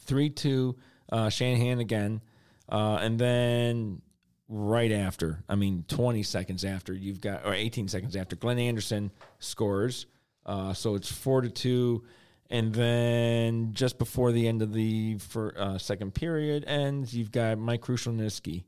3 0.00 0.30
2. 0.30 0.76
Uh, 1.10 1.28
Shanahan 1.28 1.78
again. 1.78 2.20
Uh, 2.68 2.98
and 3.00 3.18
then 3.18 4.02
right 4.48 4.92
after, 4.92 5.42
I 5.48 5.54
mean, 5.54 5.84
20 5.88 6.22
seconds 6.22 6.64
after, 6.64 6.92
you've 6.92 7.20
got, 7.20 7.44
or 7.44 7.54
18 7.54 7.88
seconds 7.88 8.16
after, 8.16 8.36
Glenn 8.36 8.58
Anderson 8.58 9.10
scores. 9.38 10.06
Uh, 10.44 10.72
so 10.72 10.94
it's 10.94 11.10
4 11.10 11.42
to 11.42 11.48
2. 11.50 12.04
And 12.50 12.74
then 12.74 13.72
just 13.72 13.98
before 13.98 14.30
the 14.30 14.46
end 14.46 14.60
of 14.60 14.74
the 14.74 15.16
for, 15.18 15.54
uh, 15.58 15.78
second 15.78 16.14
period 16.14 16.64
ends, 16.66 17.14
you've 17.14 17.32
got 17.32 17.58
Mike 17.58 17.80
Krushelnyski. 17.80 18.64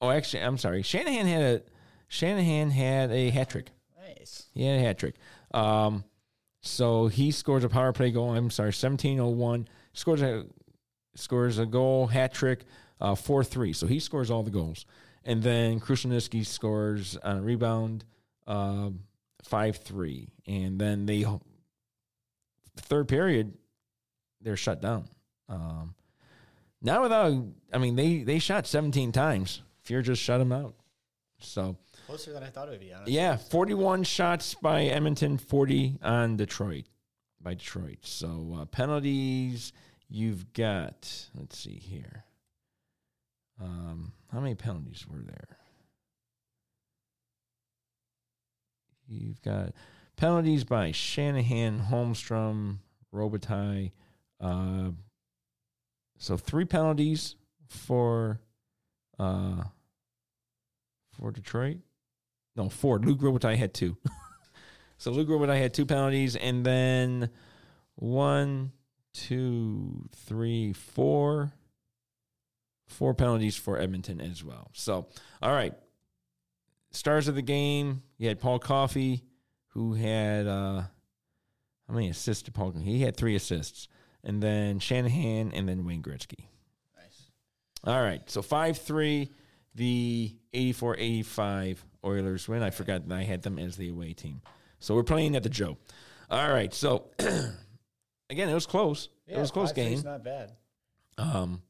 Oh, 0.00 0.10
actually, 0.10 0.42
I'm 0.42 0.56
sorry. 0.56 0.82
Shanahan 0.82 1.26
had 1.26 1.42
a 1.42 1.62
Shanahan 2.08 2.70
had 2.70 3.10
a 3.10 3.30
hat 3.30 3.50
trick. 3.50 3.70
Nice. 3.98 4.46
He 4.54 4.64
had 4.64 4.80
a 4.80 4.82
hat 4.82 4.98
trick. 4.98 5.16
Um, 5.52 6.04
so 6.62 7.08
he 7.08 7.30
scores 7.30 7.64
a 7.64 7.68
power 7.68 7.92
play 7.92 8.10
goal. 8.10 8.34
I'm 8.34 8.50
sorry, 8.50 8.68
1701. 8.68 9.68
Scores 9.92 10.22
a 10.22 10.46
scores 11.14 11.58
a 11.58 11.66
goal, 11.66 12.06
hat 12.06 12.32
trick, 12.32 12.64
uh, 13.00 13.14
4 13.14 13.44
3. 13.44 13.72
So 13.72 13.86
he 13.86 14.00
scores 14.00 14.30
all 14.30 14.42
the 14.42 14.50
goals. 14.50 14.86
And 15.24 15.42
then 15.42 15.80
Krushelnyski 15.80 16.44
scores 16.44 17.16
on 17.16 17.38
a 17.38 17.42
rebound, 17.42 18.04
um, 18.46 19.00
5 19.42 19.76
3. 19.76 20.28
And 20.46 20.78
then 20.78 21.06
they, 21.06 21.24
third 22.76 23.08
period, 23.08 23.54
they're 24.40 24.56
shut 24.56 24.80
down. 24.80 25.08
Um, 25.48 25.94
not 26.82 27.02
without, 27.02 27.42
I 27.72 27.78
mean, 27.78 27.96
they, 27.96 28.22
they 28.22 28.38
shot 28.38 28.66
17 28.66 29.12
times. 29.12 29.62
Fuhr 29.86 30.02
just 30.02 30.22
shut 30.22 30.38
them 30.38 30.52
out. 30.52 30.74
So, 31.38 31.76
Closer 32.06 32.32
than 32.32 32.42
I 32.42 32.48
thought 32.48 32.68
it 32.68 32.72
would 32.72 32.80
be. 32.80 32.92
Honestly. 32.92 33.14
yeah, 33.14 33.36
41 33.36 34.04
shots 34.04 34.54
by 34.54 34.84
Edmonton, 34.84 35.38
40 35.38 35.98
on 36.02 36.36
Detroit, 36.36 36.84
by 37.40 37.54
Detroit. 37.54 37.98
So 38.02 38.58
uh, 38.60 38.64
penalties, 38.66 39.72
you've 40.08 40.52
got, 40.52 41.28
let's 41.34 41.58
see 41.58 41.78
here. 41.78 42.24
Um, 43.60 44.12
how 44.32 44.40
many 44.40 44.54
penalties 44.54 45.06
were 45.08 45.22
there? 45.22 45.58
You've 49.06 49.42
got 49.42 49.72
penalties 50.16 50.64
by 50.64 50.92
Shanahan, 50.92 51.80
Holmstrom, 51.90 52.78
Robitaille. 53.14 53.92
Uh, 54.40 54.90
so 56.18 56.36
three 56.36 56.64
penalties 56.64 57.36
for 57.68 58.40
uh, 59.18 59.64
for 61.12 61.30
Detroit. 61.30 61.78
No, 62.56 62.68
four. 62.68 62.98
Luc 62.98 63.18
Robitaille 63.20 63.56
had 63.56 63.74
two. 63.74 63.96
so 64.98 65.10
Luc 65.10 65.28
Robitaille 65.28 65.60
had 65.60 65.74
two 65.74 65.86
penalties, 65.86 66.36
and 66.36 66.64
then 66.64 67.30
one, 67.96 68.72
two, 69.12 70.08
three, 70.14 70.72
four, 70.72 71.52
four 72.94 73.14
penalties 73.14 73.56
for 73.56 73.78
Edmonton 73.78 74.20
as 74.20 74.42
well. 74.42 74.70
So, 74.72 75.08
all 75.42 75.52
right. 75.52 75.74
Stars 76.92 77.26
of 77.26 77.34
the 77.34 77.42
game, 77.42 78.02
you 78.18 78.28
had 78.28 78.38
Paul 78.38 78.58
Coffey, 78.60 79.24
who 79.68 79.94
had 79.94 80.46
uh 80.46 80.82
how 81.88 81.94
many 81.94 82.08
assists 82.08 82.44
did 82.44 82.54
Paul? 82.54 82.72
He 82.72 83.02
had 83.02 83.16
three 83.16 83.34
assists, 83.34 83.88
and 84.22 84.42
then 84.42 84.78
Shanahan, 84.78 85.52
and 85.52 85.68
then 85.68 85.84
Wayne 85.84 86.02
Gretzky. 86.02 86.46
Nice. 86.96 87.30
All 87.84 88.00
right, 88.00 88.22
so 88.30 88.40
five 88.42 88.78
three, 88.78 89.30
the 89.74 90.34
84-85 90.54 91.78
Oilers 92.04 92.48
win. 92.48 92.62
I 92.62 92.70
forgot 92.70 93.06
that 93.08 93.14
I 93.18 93.24
had 93.24 93.42
them 93.42 93.58
as 93.58 93.76
the 93.76 93.88
away 93.88 94.12
team. 94.12 94.40
So 94.78 94.94
we're 94.94 95.02
playing 95.02 95.36
at 95.36 95.42
the 95.42 95.48
Joe. 95.48 95.76
All 96.30 96.50
right, 96.50 96.72
so 96.72 97.10
again, 97.18 98.48
it 98.48 98.54
was 98.54 98.66
close. 98.66 99.08
it 99.26 99.38
was 99.38 99.50
a 99.50 99.52
close 99.52 99.72
game. 99.72 100.00
Not 100.02 100.24
bad. 100.24 100.52
Um, 101.18 101.62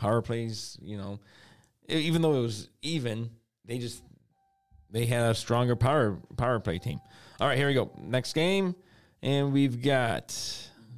power 0.00 0.22
plays, 0.22 0.78
you 0.80 0.96
know, 0.96 1.20
even 1.88 2.22
though 2.22 2.34
it 2.34 2.40
was 2.40 2.68
even, 2.82 3.30
they 3.66 3.78
just 3.78 4.02
they 4.90 5.06
had 5.06 5.30
a 5.30 5.34
stronger 5.34 5.76
power 5.76 6.18
power 6.36 6.58
play 6.58 6.78
team. 6.78 7.00
All 7.38 7.46
right, 7.46 7.56
here 7.56 7.68
we 7.68 7.74
go. 7.74 7.90
Next 7.98 8.32
game, 8.32 8.74
and 9.22 9.52
we've 9.52 9.82
got 9.82 10.34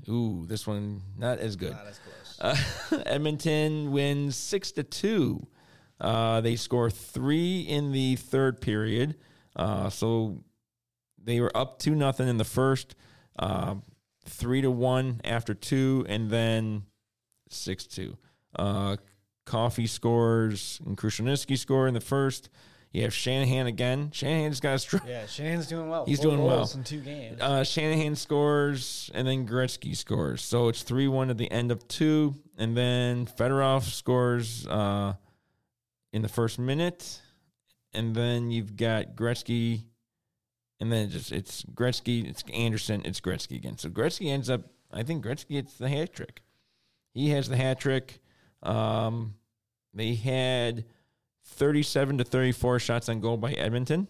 ooh, 0.09 0.47
this 0.47 0.67
one 0.67 1.03
not 1.19 1.39
as 1.39 1.57
good. 1.57 1.73
Not 1.73 1.87
as 1.87 1.99
close. 1.99 2.59
Uh, 2.91 3.03
Edmonton 3.07 3.91
wins 3.91 4.37
six 4.37 4.73
to 4.73 4.85
two. 4.85 5.47
Uh, 6.01 6.41
they 6.41 6.57
score 6.57 6.91
three 6.91 7.61
in 7.61 7.93
the 7.93 8.17
third 8.17 8.61
period, 8.61 9.17
uh, 9.57 9.91
so 9.91 10.43
they 11.23 11.41
were 11.41 11.55
up 11.57 11.79
two 11.79 11.95
nothing 11.95 12.29
in 12.29 12.39
the 12.39 12.45
first, 12.45 12.95
uh, 13.39 13.75
three 14.27 14.63
to 14.63 14.71
one 14.71 15.21
after 15.25 15.55
two, 15.55 16.05
and 16.09 16.31
then 16.31 16.85
six 17.49 17.87
two. 17.87 18.17
Uh, 18.57 18.97
Coffey 19.45 19.87
scores 19.87 20.81
and 20.87 20.97
Krushelnyski 20.97 21.59
score 21.59 21.89
in 21.89 21.95
the 21.95 22.01
first. 22.01 22.49
You 22.93 23.03
have 23.03 23.15
Shanahan 23.15 23.67
again. 23.67 24.11
Shanahan's 24.13 24.61
got 24.61 24.75
a 24.75 24.79
strong. 24.79 25.03
yeah, 25.09 25.25
Shanahan's 25.27 25.67
doing 25.67 25.89
well. 25.89 26.05
He's 26.07 26.19
Four 26.21 26.33
doing 26.33 26.45
well. 26.45 26.71
in 26.75 26.85
two 26.85 27.01
games. 27.01 27.41
Uh, 27.41 27.65
Shanahan 27.65 28.15
scores, 28.17 29.11
and 29.15 29.27
then 29.27 29.49
Gretzky 29.49 29.97
scores. 29.97 30.43
So 30.43 30.69
it's 30.69 30.83
3 30.83 31.09
1 31.09 31.31
at 31.31 31.39
the 31.39 31.51
end 31.51 31.73
of 31.73 31.89
two. 31.89 32.35
And 32.59 32.77
then 32.77 33.25
Fedorov 33.27 33.85
scores 33.85 34.67
uh, 34.67 35.15
in 36.13 36.21
the 36.21 36.29
first 36.29 36.59
minute. 36.59 37.21
And 37.95 38.15
then 38.15 38.51
you've 38.51 38.77
got 38.77 39.17
Gretzky. 39.17 39.85
And 40.79 40.93
then 40.93 41.07
it 41.07 41.11
just 41.13 41.33
it's 41.33 41.63
Gretzky, 41.63 42.29
it's 42.29 42.45
Anderson, 42.53 43.03
it's 43.05 43.21
Gretzky 43.21 43.57
again. 43.57 43.79
So 43.79 43.89
Gretzky 43.89 44.31
ends 44.31 44.51
up, 44.51 44.63
I 44.93 45.03
think 45.03 45.25
Gretzky 45.25 45.51
gets 45.51 45.75
the 45.75 45.89
hat 45.89 46.13
trick. 46.13 46.43
He 47.15 47.31
has 47.31 47.49
the 47.49 47.57
hat 47.57 47.79
trick. 47.81 48.21
Um, 48.63 49.35
they 49.95 50.15
had 50.15 50.85
37 51.45 52.19
to 52.19 52.25
34 52.25 52.79
shots 52.79 53.09
on 53.09 53.21
goal 53.21 53.37
by 53.37 53.53
Edmonton. 53.53 54.09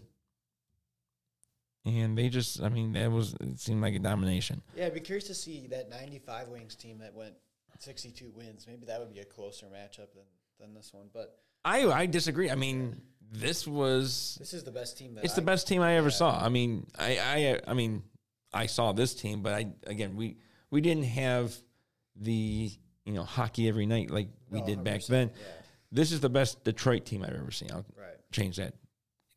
And 1.84 2.16
they 2.16 2.28
just, 2.28 2.62
I 2.62 2.68
mean, 2.68 2.92
that 2.92 3.10
was, 3.10 3.34
it 3.40 3.58
seemed 3.58 3.82
like 3.82 3.94
a 3.94 3.98
domination. 3.98 4.62
yeah, 4.76 4.86
I'd 4.86 4.94
be 4.94 5.00
curious 5.00 5.26
to 5.26 5.34
see 5.34 5.66
that 5.68 5.90
95 5.90 6.48
Wings 6.48 6.76
team 6.76 6.98
that 6.98 7.12
went 7.12 7.34
62 7.80 8.30
wins. 8.36 8.66
Maybe 8.68 8.86
that 8.86 9.00
would 9.00 9.12
be 9.12 9.18
a 9.18 9.24
closer 9.24 9.66
matchup 9.66 10.12
than, 10.14 10.24
than 10.60 10.74
this 10.74 10.92
one. 10.92 11.06
But 11.12 11.38
I, 11.64 11.86
I 11.86 12.06
disagree. 12.06 12.50
I 12.50 12.54
mean, 12.54 13.00
this 13.32 13.66
was, 13.66 14.36
this 14.38 14.54
is 14.54 14.62
the 14.62 14.70
best 14.70 14.96
team 14.96 15.14
that 15.14 15.24
it's 15.24 15.34
the 15.34 15.42
best 15.42 15.66
team 15.66 15.82
I 15.82 15.96
ever 15.96 16.08
yeah. 16.08 16.14
saw. 16.14 16.44
I 16.44 16.50
mean, 16.50 16.86
I, 16.96 17.18
I, 17.18 17.60
I 17.70 17.74
mean, 17.74 18.04
I 18.54 18.66
saw 18.66 18.92
this 18.92 19.14
team, 19.14 19.42
but 19.42 19.52
I, 19.54 19.66
again, 19.86 20.14
we, 20.14 20.36
we 20.70 20.80
didn't 20.80 21.04
have 21.04 21.56
the, 22.14 22.70
you 23.04 23.12
know, 23.12 23.24
hockey 23.24 23.68
every 23.68 23.86
night 23.86 24.10
like 24.10 24.28
we 24.50 24.60
No, 24.60 24.66
did 24.66 24.84
back 24.84 25.04
then. 25.06 25.30
Yeah, 25.34 25.44
This 25.90 26.12
is 26.12 26.20
the 26.20 26.28
best 26.30 26.64
Detroit 26.64 27.04
team 27.04 27.22
I've 27.22 27.34
ever 27.34 27.50
seen. 27.50 27.70
I'll 27.72 27.84
right. 27.96 28.16
change 28.32 28.56
that. 28.56 28.74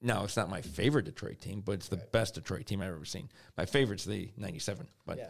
No, 0.02 0.24
it's 0.24 0.38
not 0.38 0.50
my 0.50 0.62
favorite 0.62 1.06
Detroit 1.06 1.42
team, 1.42 1.62
but 1.66 1.74
it's 1.74 1.88
the 1.90 1.98
Right. 1.98 2.12
best 2.12 2.36
Detroit 2.36 2.66
team 2.68 2.82
I've 2.82 2.90
ever 2.94 3.06
seen. 3.06 3.30
My 3.58 3.66
favorite's 3.66 4.06
the 4.06 4.32
97. 4.38 4.88
But 5.06 5.18
yeah, 5.18 5.30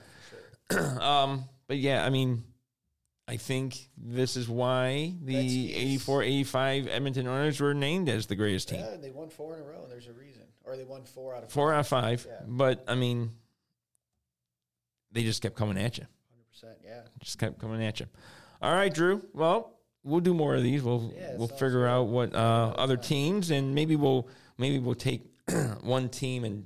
sure. 0.69 1.01
um, 1.01 1.45
but 1.67 1.77
yeah, 1.77 2.05
I 2.05 2.09
mean, 2.09 2.43
I 3.27 3.37
think 3.37 3.77
this 3.97 4.35
is 4.35 4.49
why 4.49 5.13
the 5.23 5.33
Gretzky's- 5.35 5.75
84 5.77 6.23
85 6.23 6.87
Edmonton 6.87 7.27
Oilers 7.27 7.59
were 7.61 7.73
named 7.73 8.09
as 8.09 8.27
the 8.27 8.35
greatest 8.35 8.69
team. 8.69 8.81
Yeah, 8.81 8.97
they 8.97 9.11
won 9.11 9.29
four 9.29 9.55
in 9.55 9.61
a 9.61 9.63
row. 9.63 9.83
and 9.83 9.91
There's 9.91 10.07
a 10.07 10.13
reason. 10.13 10.43
Or 10.63 10.75
they 10.75 10.83
won 10.83 11.03
four 11.05 11.33
out 11.35 11.43
of 11.43 11.51
Four 11.51 11.73
out 11.73 11.79
of 11.81 11.87
five. 11.87 12.25
Yeah. 12.27 12.41
But 12.45 12.83
I 12.87 12.95
mean, 12.95 13.31
they 15.11 15.23
just 15.23 15.41
kept 15.41 15.55
coming 15.55 15.77
at 15.77 15.97
you. 15.97 16.05
100%. 16.63 16.75
Yeah. 16.83 17.01
Just 17.21 17.37
kept 17.39 17.59
coming 17.59 17.83
at 17.83 17.99
you. 17.99 18.05
All 18.61 18.73
right, 18.73 18.93
Drew. 18.93 19.21
Well, 19.33 19.77
we'll 20.03 20.19
do 20.21 20.33
more 20.33 20.55
of 20.55 20.63
these. 20.63 20.81
We'll 20.83 21.13
Yeah, 21.15 21.35
we'll 21.37 21.47
figure 21.47 21.81
good. 21.81 21.89
out 21.89 22.03
what 22.07 22.33
uh, 22.35 22.73
other 22.77 22.97
teams 22.97 23.51
and 23.51 23.73
maybe 23.75 23.95
we'll 23.95 24.27
maybe 24.57 24.79
we'll 24.79 24.95
take 24.95 25.23
one 25.81 26.09
team 26.09 26.43
and 26.43 26.65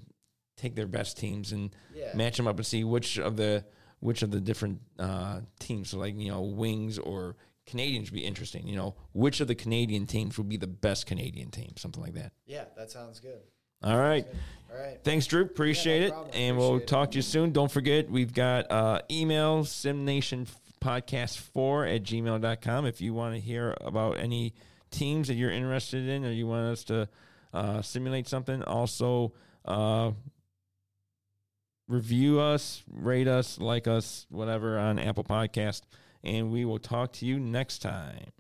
take 0.58 0.76
their 0.76 0.88
best 0.88 1.18
teams 1.18 1.52
and 1.52 1.74
Yeah. 1.96 2.12
match 2.16 2.38
them 2.38 2.48
up 2.48 2.58
and 2.58 2.66
see 2.66 2.84
which 2.84 3.18
of 3.18 3.38
the 3.38 3.64
which 4.02 4.22
of 4.22 4.32
the 4.32 4.40
different 4.40 4.80
uh, 4.98 5.42
teams, 5.60 5.90
so 5.90 5.98
like 5.98 6.18
you 6.18 6.30
know, 6.32 6.42
Wings 6.42 6.98
or 6.98 7.36
Canadiens, 7.68 8.06
would 8.06 8.14
be 8.14 8.26
interesting. 8.26 8.66
You 8.66 8.78
know, 8.78 8.96
which 9.12 9.42
of 9.42 9.48
the 9.50 9.56
Canadian 9.56 10.06
teams 10.08 10.38
would 10.38 10.48
be 10.48 10.56
the 10.58 10.68
best 10.68 11.06
Canadian 11.06 11.52
team, 11.52 11.74
something 11.76 12.02
like 12.02 12.14
that. 12.14 12.32
Yeah, 12.46 12.66
that 12.78 12.92
sounds 12.92 13.20
good. 13.20 13.42
All 13.84 13.98
right. 13.98 14.26
All 14.72 14.78
right. 14.80 14.98
Thanks, 15.04 15.26
Drew. 15.28 15.44
Appreciate 15.44 16.04
it. 16.04 16.12
problem. 16.12 16.32
And 16.34 16.58
we'll 16.58 16.76
Appreciate 16.76 16.84
it. 16.84 16.88
talk 16.90 17.12
to 17.12 17.16
you 17.18 17.22
soon. 17.22 17.52
Don't 17.52 17.72
forget, 17.72 18.10
we've 18.10 18.34
got 18.34 18.70
uh, 18.72 19.02
email 19.10 19.64
simnationpodcast4 19.64 21.96
at 21.96 22.04
gmail.com 22.04 22.86
if 22.86 23.02
you 23.02 23.14
want 23.14 23.36
to 23.36 23.40
hear 23.42 23.76
about 23.82 24.20
any 24.20 24.54
teams 24.92 25.28
that 25.30 25.36
you're 25.36 25.52
interested 25.52 26.08
in 26.08 26.26
or 26.26 26.32
you 26.32 26.48
want 26.48 26.66
us 26.68 26.84
to 26.86 27.08
uh, 27.54 27.82
simulate 27.82 28.28
something. 28.28 28.62
Also, 28.64 29.34
uh, 29.66 30.12
review 31.88 32.40
us, 32.40 32.84
rate 32.92 33.28
us, 33.28 33.60
like 33.60 33.88
us, 33.88 34.26
whatever 34.30 34.78
on 34.78 35.00
Apple 35.00 35.24
Podcast. 35.24 35.82
And 36.24 36.52
we 36.52 36.66
will 36.66 36.80
talk 36.80 37.14
to 37.14 37.26
you 37.26 37.40
next 37.40 37.80
time. 37.80 38.32